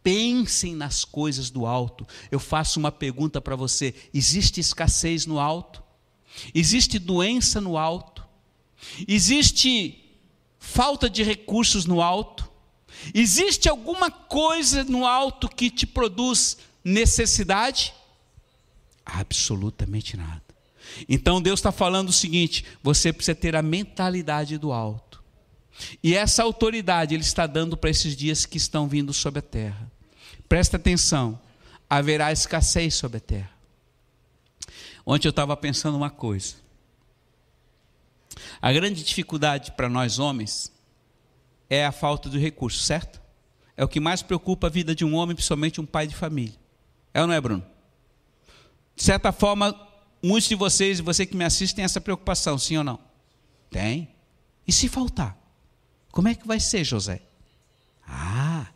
[0.03, 2.07] pensem nas coisas do alto.
[2.31, 5.83] Eu faço uma pergunta para você: existe escassez no alto?
[6.55, 8.29] Existe doença no alto?
[9.07, 10.05] Existe
[10.69, 12.49] falta de recursos no alto?
[13.15, 17.95] Existe alguma coisa no alto que te produz necessidade?
[19.05, 20.43] Absolutamente nada.
[21.09, 25.23] Então Deus está falando o seguinte: você precisa ter a mentalidade do alto.
[26.03, 29.91] E essa autoridade Ele está dando para esses dias que estão vindo sobre a terra.
[30.49, 31.41] Presta atenção:
[31.89, 33.51] haverá escassez sobre a terra.
[35.07, 36.57] Ontem eu estava pensando uma coisa.
[38.61, 40.73] A grande dificuldade para nós homens
[41.71, 43.21] é a falta de recursos, certo?
[43.77, 46.59] É o que mais preocupa a vida de um homem, principalmente um pai de família.
[47.15, 47.65] É ou não é, Bruno?
[48.97, 49.73] De certa forma,
[50.23, 52.99] muitos de vocês, você que me assiste, tem essa preocupação, sim ou não?
[53.71, 54.09] Tem.
[54.67, 55.39] E se faltar?
[56.11, 57.23] Como é que vai ser, José?
[58.05, 58.67] Ah,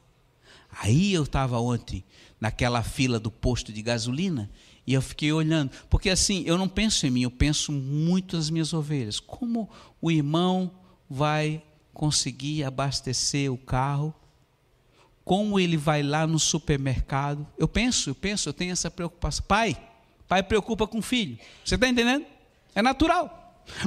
[0.81, 2.05] aí eu estava ontem
[2.41, 4.51] naquela fila do posto de gasolina
[4.87, 8.51] e eu fiquei olhando, porque assim, eu não penso em mim, eu penso muito nas
[8.51, 9.21] minhas ovelhas.
[9.21, 9.71] Como
[10.01, 10.73] o irmão
[11.09, 11.63] vai
[11.95, 14.13] conseguir abastecer o carro?
[15.25, 17.47] Como ele vai lá no supermercado?
[17.57, 19.45] Eu penso, eu penso, eu tenho essa preocupação.
[19.47, 19.77] Pai,
[20.27, 21.39] pai preocupa com o filho.
[21.65, 22.27] Você está entendendo?
[22.75, 23.39] É natural.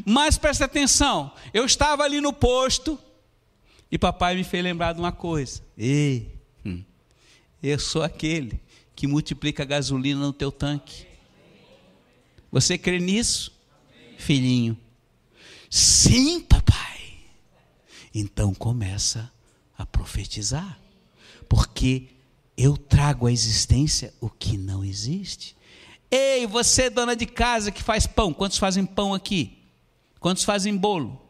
[0.05, 2.97] Mas presta atenção, eu estava ali no posto
[3.91, 5.61] e papai me fez lembrar de uma coisa.
[5.77, 6.81] Ei, hum,
[7.61, 8.61] eu sou aquele
[8.95, 11.05] que multiplica a gasolina no teu tanque.
[12.51, 13.51] Você crê nisso?
[14.17, 14.77] Filhinho.
[15.69, 17.17] Sim, papai.
[18.13, 19.29] Então começa
[19.77, 20.79] a profetizar.
[21.49, 22.07] Porque
[22.57, 25.55] eu trago à existência o que não existe.
[26.09, 29.57] Ei, você dona de casa que faz pão, quantos fazem pão aqui?
[30.19, 31.21] Quantos fazem bolo?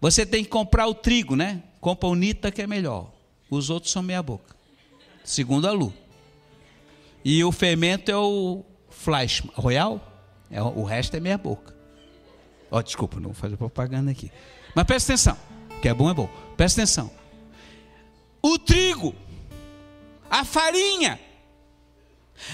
[0.00, 1.62] Você tem que comprar o trigo, né?
[1.80, 3.12] Compra o Nita que é melhor.
[3.50, 4.59] Os outros são meia boca
[5.30, 5.92] segundo a Lu.
[7.24, 10.00] E o fermento é o flash royal,
[10.50, 11.74] é, o resto é meia boca.
[12.70, 14.30] Ó, oh, desculpa, não vou fazer propaganda aqui.
[14.74, 15.36] Mas presta atenção,
[15.80, 16.28] que é bom, é bom.
[16.56, 17.10] Presta atenção.
[18.42, 19.14] O trigo,
[20.30, 21.20] a farinha,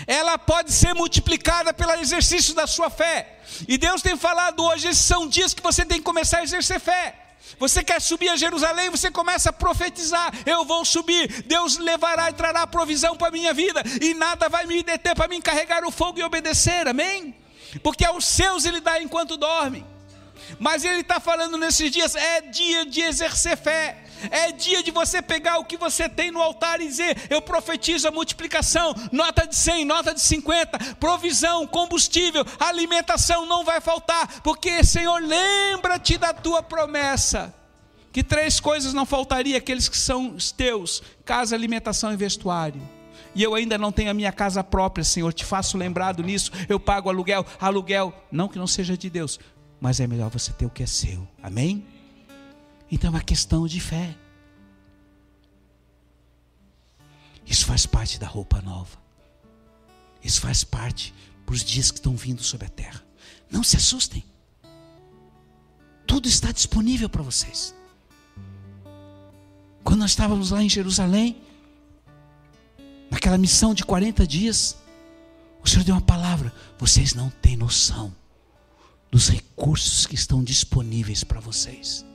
[0.07, 3.41] ela pode ser multiplicada pelo exercício da sua fé.
[3.69, 6.81] E Deus tem falado hoje, esses são dias que você tem que começar a exercer
[6.81, 7.26] fé.
[7.59, 12.35] Você quer subir a Jerusalém, você começa a profetizar: eu vou subir, Deus levará e
[12.35, 15.91] trará provisão para a minha vida, e nada vai me deter para me encarregar o
[15.91, 17.35] fogo e obedecer, amém?
[17.83, 19.85] Porque aos seus ele dá enquanto dorme.
[20.59, 25.21] Mas ele está falando nesses dias: é dia de exercer fé, é dia de você
[25.21, 29.57] pegar o que você tem no altar e dizer: Eu profetizo a multiplicação, nota de
[29.57, 36.63] 100, nota de 50, provisão, combustível, alimentação não vai faltar, porque Senhor, lembra-te da tua
[36.63, 37.55] promessa.
[38.13, 42.97] Que três coisas não faltaria aqueles que são os teus: casa, alimentação e vestuário
[43.37, 46.51] e eu ainda não tenho a minha casa própria, Senhor, te faço lembrado nisso.
[46.71, 49.39] Eu pago aluguel, aluguel, não que não seja de Deus,
[49.79, 51.85] mas é melhor você ter o que é seu, amém?
[52.91, 54.17] Então é uma questão de fé.
[57.45, 58.97] Isso faz parte da roupa nova.
[60.23, 61.15] Isso faz parte
[61.45, 63.05] para os dias que estão vindo sobre a terra.
[63.51, 64.25] Não se assustem.
[66.07, 67.75] Tudo está disponível para vocês.
[69.83, 71.41] Quando nós estávamos lá em Jerusalém,
[73.11, 74.77] naquela missão de 40 dias,
[75.63, 76.53] o Senhor deu uma palavra.
[76.79, 78.15] Vocês não têm noção
[79.11, 82.06] dos recursos que estão disponíveis para vocês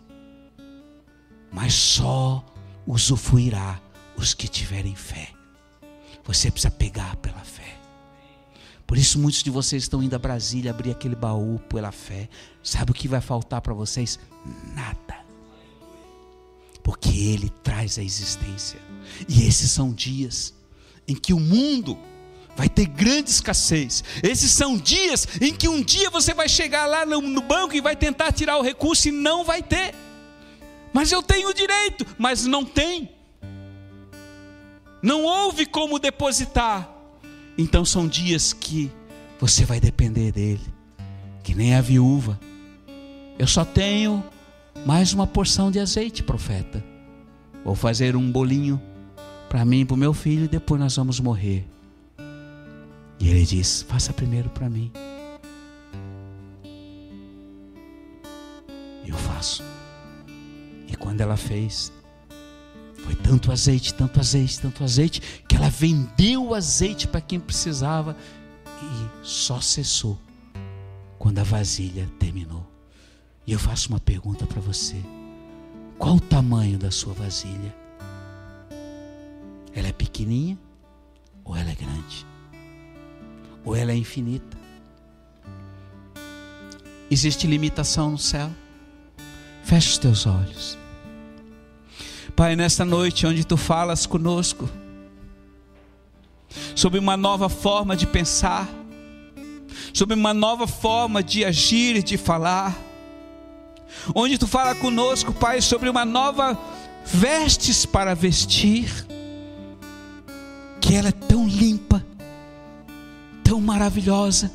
[1.51, 2.43] mas só
[2.85, 3.79] usufruirá
[4.15, 5.29] os que tiverem fé.
[6.23, 7.77] Você precisa pegar pela fé.
[8.85, 12.29] Por isso muitos de vocês estão indo a Brasília abrir aquele baú pela fé.
[12.61, 14.19] Sabe o que vai faltar para vocês?
[14.75, 15.25] Nada.
[16.83, 18.79] Porque ele traz a existência.
[19.27, 20.53] E esses são dias
[21.07, 21.97] em que o mundo
[22.55, 24.03] vai ter grande escassez.
[24.21, 27.95] Esses são dias em que um dia você vai chegar lá no, banco e vai
[27.95, 29.95] tentar tirar o recurso e não vai ter.
[30.93, 33.09] Mas eu tenho o direito, mas não tem.
[35.01, 36.89] Não houve como depositar.
[37.57, 38.91] Então são dias que
[39.39, 40.61] você vai depender dele,
[41.43, 42.39] que nem a viúva.
[43.39, 44.23] Eu só tenho
[44.85, 46.83] mais uma porção de azeite, profeta.
[47.63, 48.81] Vou fazer um bolinho
[49.49, 51.67] para mim e para o meu filho e depois nós vamos morrer.
[53.19, 54.91] E ele diz: Faça primeiro para mim.
[59.05, 59.70] Eu faço.
[60.91, 61.91] E quando ela fez,
[62.97, 68.15] foi tanto azeite, tanto azeite, tanto azeite, que ela vendeu o azeite para quem precisava
[68.65, 70.19] e só cessou
[71.17, 72.67] quando a vasilha terminou.
[73.47, 74.97] E eu faço uma pergunta para você:
[75.97, 77.75] qual o tamanho da sua vasilha?
[79.73, 80.59] Ela é pequenininha
[81.45, 82.25] ou ela é grande?
[83.63, 84.57] ou ela é infinita?
[87.09, 88.49] Existe limitação no céu?
[89.63, 90.77] Feche os teus olhos.
[92.35, 94.69] Pai, nesta noite onde tu falas conosco
[96.75, 98.67] sobre uma nova forma de pensar,
[99.93, 102.75] sobre uma nova forma de agir e de falar,
[104.15, 106.57] onde tu fala conosco, Pai, sobre uma nova
[107.05, 108.89] vestes para vestir,
[110.79, 112.03] que ela é tão limpa,
[113.43, 114.51] tão maravilhosa,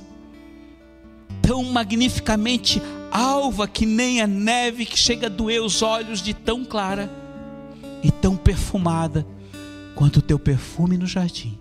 [1.42, 6.64] tão magnificamente alva que nem a neve que chega a doer os olhos de tão
[6.64, 7.25] clara
[8.02, 9.26] e tão perfumada
[9.94, 11.58] quanto o teu perfume no jardim.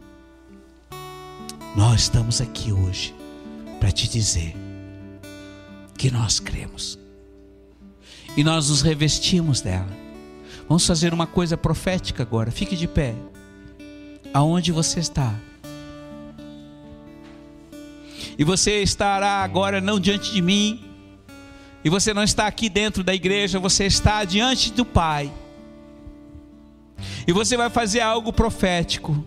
[1.76, 3.14] Nós estamos aqui hoje
[3.80, 4.56] para te dizer
[5.98, 6.98] que nós cremos
[8.36, 9.90] e nós nos revestimos dela.
[10.68, 12.52] Vamos fazer uma coisa profética agora.
[12.52, 13.14] Fique de pé.
[14.34, 15.36] Aonde você está?
[18.38, 20.84] e você estará agora não diante de mim,
[21.84, 25.32] e você não está aqui dentro da igreja, você está diante do Pai,
[27.28, 29.26] e você vai fazer algo profético,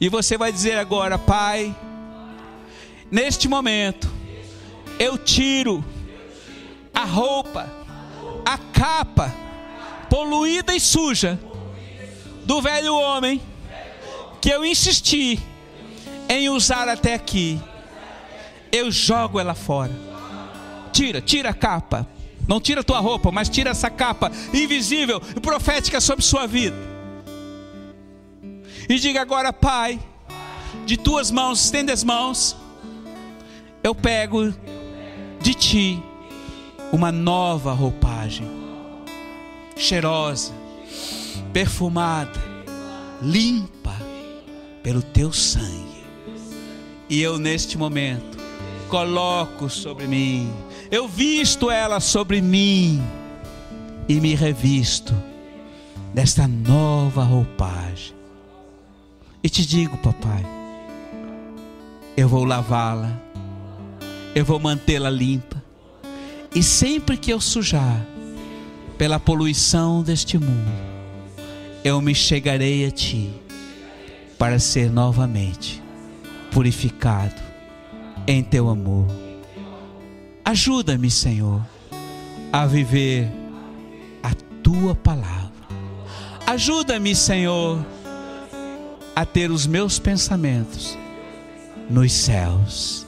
[0.00, 1.74] e você vai dizer agora: Pai,
[3.10, 4.10] neste momento,
[4.98, 5.84] eu tiro
[6.94, 7.70] a roupa,
[8.44, 9.32] a capa
[10.08, 11.38] poluída e suja
[12.44, 13.40] do velho homem
[14.40, 15.40] que eu insisti
[16.28, 17.60] em usar até aqui
[18.72, 19.92] eu jogo ela fora.
[20.92, 22.08] Tira, tira a capa.
[22.48, 26.91] Não tira a tua roupa, mas tira essa capa invisível e profética sobre sua vida.
[28.92, 29.98] E diga agora, Pai,
[30.84, 32.54] de tuas mãos, estende as mãos.
[33.82, 34.52] Eu pego
[35.40, 36.02] de ti
[36.92, 38.46] uma nova roupagem,
[39.78, 40.52] cheirosa,
[41.54, 42.38] perfumada,
[43.22, 43.96] limpa
[44.82, 46.04] pelo teu sangue.
[47.08, 48.36] E eu neste momento
[48.90, 50.52] coloco sobre mim.
[50.90, 53.02] Eu visto ela sobre mim
[54.06, 55.14] e me revisto
[56.12, 58.21] desta nova roupagem.
[59.42, 60.46] E te digo, papai,
[62.16, 63.10] eu vou lavá-la,
[64.34, 65.60] eu vou mantê-la limpa,
[66.54, 68.06] e sempre que eu sujar
[68.96, 70.70] pela poluição deste mundo,
[71.82, 73.32] eu me chegarei a ti
[74.38, 75.82] para ser novamente
[76.52, 77.40] purificado
[78.26, 79.08] em teu amor.
[80.44, 81.60] Ajuda-me, Senhor,
[82.52, 83.28] a viver
[84.22, 84.32] a
[84.62, 85.50] tua palavra.
[86.46, 87.84] Ajuda-me, Senhor,
[89.14, 90.98] a ter os meus pensamentos
[91.88, 93.06] nos céus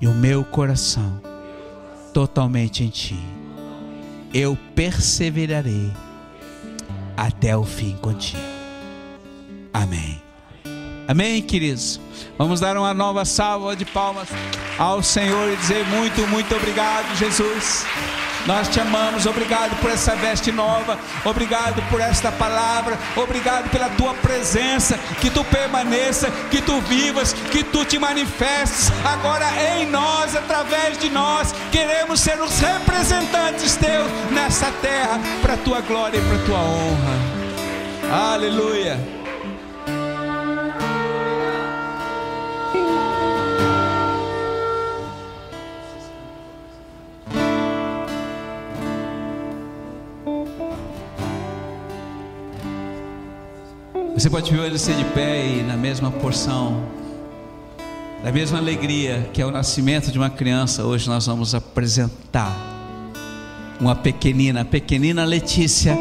[0.00, 1.20] e o meu coração
[2.12, 3.18] totalmente em ti.
[4.34, 5.90] Eu perseverarei
[7.16, 8.42] até o fim contigo.
[9.72, 10.20] Amém.
[11.08, 12.00] Amém, queridos?
[12.38, 14.28] Vamos dar uma nova salva de palmas
[14.78, 17.84] ao Senhor e dizer muito, muito obrigado, Jesus.
[18.46, 24.14] Nós te amamos, obrigado por essa veste nova, obrigado por esta palavra, obrigado pela tua
[24.14, 30.98] presença, que tu permaneça, que tu vivas, que tu te manifestes agora em nós, através
[30.98, 31.54] de nós.
[31.70, 36.58] Queremos ser os representantes teus nessa terra, para a tua glória e para a tua
[36.58, 38.32] honra.
[38.34, 39.21] Aleluia.
[54.22, 56.84] Você pode permanecer de pé e na mesma porção,
[58.22, 62.56] na mesma alegria que é o nascimento de uma criança, hoje nós vamos apresentar
[63.80, 65.98] uma pequenina, a pequenina Letícia,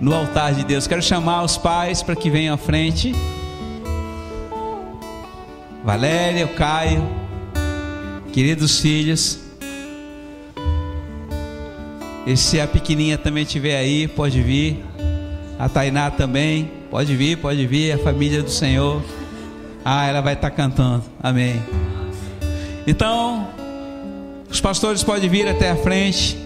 [0.00, 0.86] no altar de Deus.
[0.86, 3.12] Quero chamar os pais para que venham à frente.
[5.84, 7.04] Valéria, o Caio,
[8.32, 9.40] queridos filhos.
[12.24, 14.84] E se a pequenininha também estiver aí, pode vir.
[15.58, 17.92] A Tainá também, pode vir, pode vir.
[17.92, 19.02] A família do Senhor.
[19.84, 21.04] Ah, ela vai estar cantando.
[21.22, 21.62] Amém.
[22.86, 23.48] Então,
[24.50, 26.36] os pastores podem vir até a frente.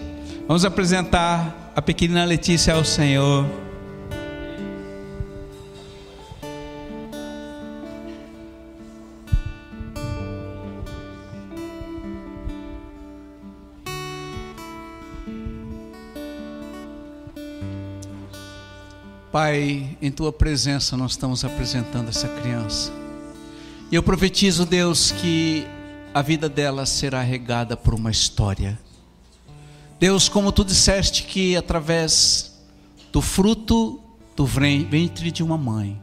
[0.47, 3.64] Vamos apresentar a pequenina Letícia ao Senhor.
[19.35, 22.89] Pai, em tua presença nós estamos apresentando essa criança.
[23.91, 25.67] E eu profetizo, Deus, que
[26.13, 28.79] a vida dela será regada por uma história.
[29.99, 32.57] Deus, como tu disseste que através
[33.11, 33.99] do fruto
[34.37, 36.01] do ventre de uma mãe,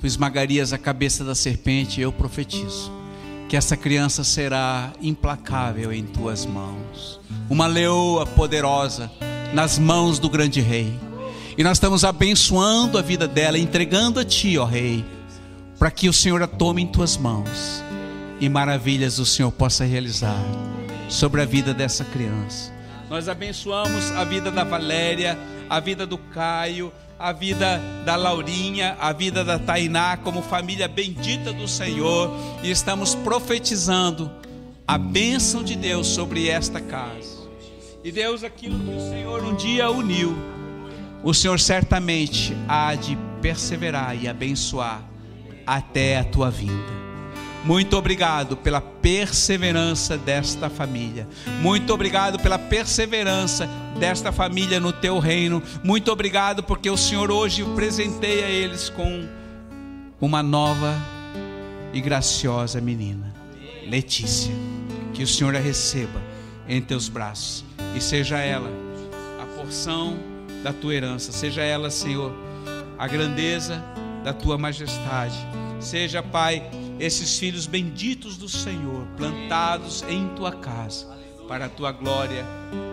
[0.00, 2.90] tu esmagarias a cabeça da serpente, eu profetizo
[3.50, 9.12] que essa criança será implacável em tuas mãos, uma leoa poderosa
[9.52, 10.98] nas mãos do grande rei
[11.58, 15.04] e nós estamos abençoando a vida dela, entregando a Ti, ó Rei,
[15.78, 17.82] para que o Senhor a tome em Tuas mãos
[18.38, 20.38] e maravilhas o Senhor possa realizar
[21.08, 22.72] sobre a vida dessa criança.
[23.08, 25.38] Nós abençoamos a vida da Valéria,
[25.70, 31.52] a vida do Caio, a vida da Laurinha, a vida da Tainá, como família bendita
[31.52, 32.30] do Senhor,
[32.62, 34.30] e estamos profetizando
[34.86, 37.36] a bênção de Deus sobre esta casa.
[38.04, 40.36] E Deus, aquilo que o Senhor um dia uniu,
[41.26, 45.02] o Senhor certamente há de perseverar e abençoar
[45.66, 46.94] até a tua vinda.
[47.64, 51.26] Muito obrigado pela perseverança desta família.
[51.60, 53.68] Muito obrigado pela perseverança
[53.98, 55.60] desta família no teu reino.
[55.82, 59.28] Muito obrigado porque o Senhor hoje presenteia eles com
[60.20, 60.94] uma nova
[61.92, 63.34] e graciosa menina,
[63.84, 64.54] Letícia.
[65.12, 66.22] Que o Senhor a receba
[66.68, 67.64] em teus braços
[67.96, 68.70] e seja ela
[69.42, 70.35] a porção
[70.66, 71.30] da tua herança.
[71.30, 72.34] Seja ela, Senhor,
[72.98, 73.80] a grandeza
[74.24, 75.36] da tua majestade.
[75.78, 76.60] Seja, Pai,
[76.98, 81.06] esses filhos benditos do Senhor, plantados em tua casa,
[81.46, 82.44] para a tua glória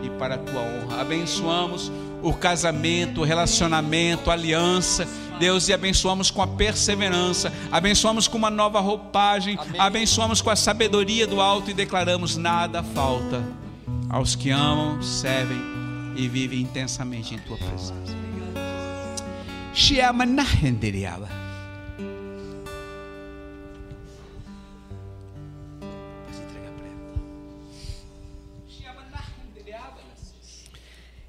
[0.03, 1.01] e para a tua honra.
[1.01, 5.07] Abençoamos o casamento, o relacionamento, a aliança.
[5.39, 9.81] Deus, e abençoamos com a perseverança, abençoamos com uma nova roupagem, Amém.
[9.81, 13.43] abençoamos com a sabedoria do alto e declaramos: nada falta
[14.11, 15.72] aos que amam, servem
[16.15, 18.15] e vive intensamente em tua presença.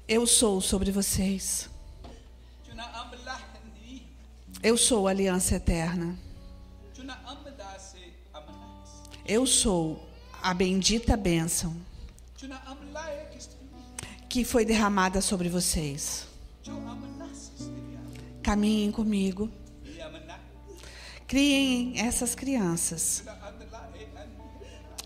[0.07, 1.67] Eu sou sobre vocês.
[4.61, 6.17] Eu sou a aliança eterna.
[9.27, 10.07] Eu sou
[10.41, 11.75] a bendita bênção
[14.35, 16.27] que foi derramada sobre vocês.
[18.43, 19.49] Caminhem comigo.
[21.25, 23.23] Criem essas crianças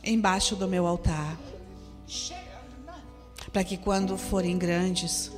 [0.04, 1.38] embaixo do meu altar.
[3.54, 5.32] Para que quando forem grandes,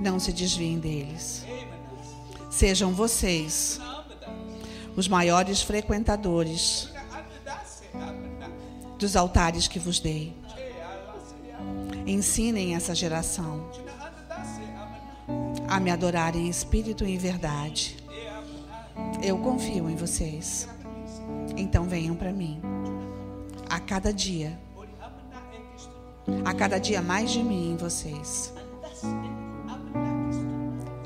[0.00, 1.44] não se desviem deles.
[2.50, 3.78] Sejam vocês
[4.96, 6.88] os maiores frequentadores
[8.98, 10.39] dos altares que vos dei.
[12.10, 13.70] Ensinem essa geração
[15.68, 17.96] a me adorar em espírito e em verdade.
[19.22, 20.68] Eu confio em vocês.
[21.56, 22.60] Então venham para mim.
[23.68, 24.58] A cada dia.
[26.44, 28.52] A cada dia mais de mim em vocês.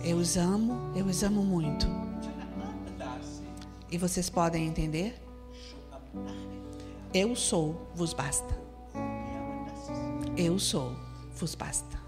[0.03, 1.87] Eu os amo, eu os amo muito.
[3.91, 5.23] E vocês podem entender?
[7.13, 8.64] Eu sou, vos basta.
[10.37, 10.97] Eu sou,
[11.37, 11.99] vos basta.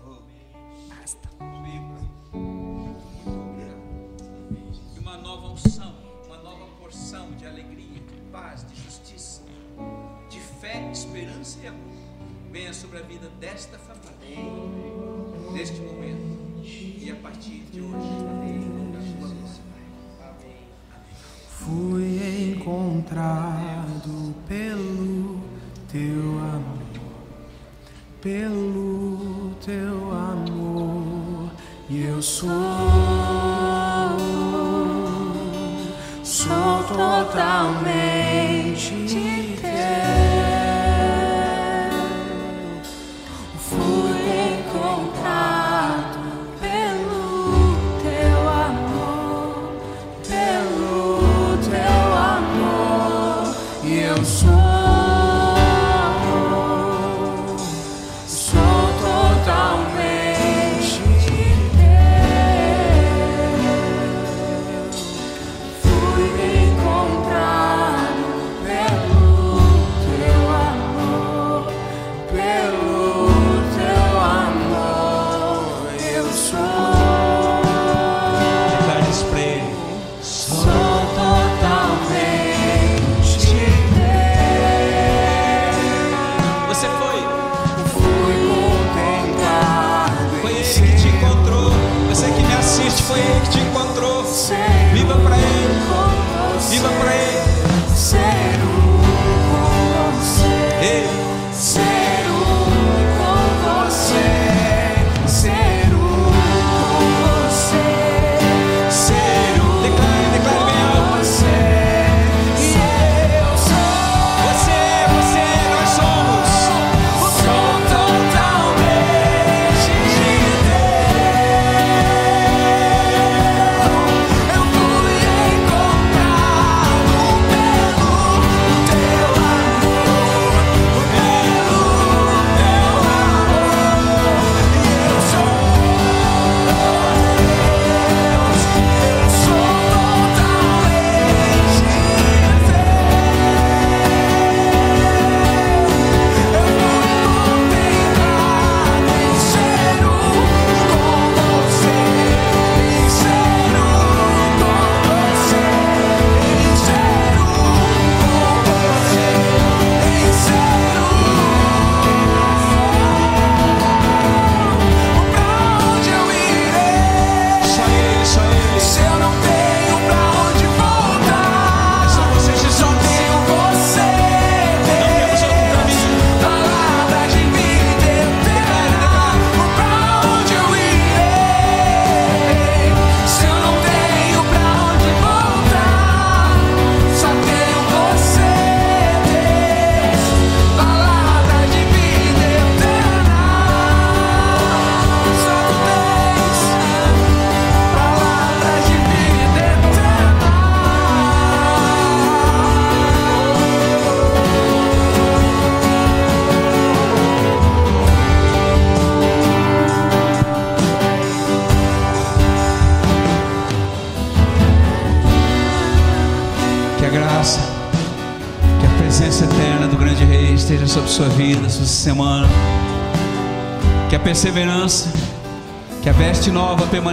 [0.89, 1.29] Basta.
[4.99, 5.95] Uma nova unção,
[6.27, 9.43] uma nova porção de alegria, de paz, de justiça,
[10.29, 12.07] de fé, esperança e amor
[12.51, 14.39] venha sobre a vida desta família,
[15.53, 18.27] neste momento e a partir de hoje.
[21.51, 25.41] Fui encontrado pelo
[25.91, 26.76] teu amor
[28.27, 31.49] pelo teu amor
[31.89, 32.51] eu sou
[36.25, 38.27] sou totalmente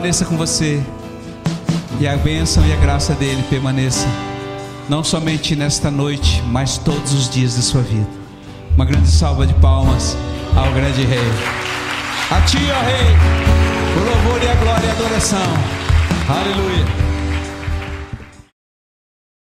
[0.04, 0.84] permaneça com você.
[1.98, 4.06] E a bênção e a graça dele permaneça.
[4.90, 8.08] Não somente nesta noite, mas todos os dias da sua vida.
[8.76, 10.18] Uma grande salva de palmas
[10.58, 11.32] ao grande rei.
[12.30, 13.16] A ti, ó rei,
[13.96, 15.54] o louvor e a glória e a adoração.
[16.28, 17.03] Aleluia.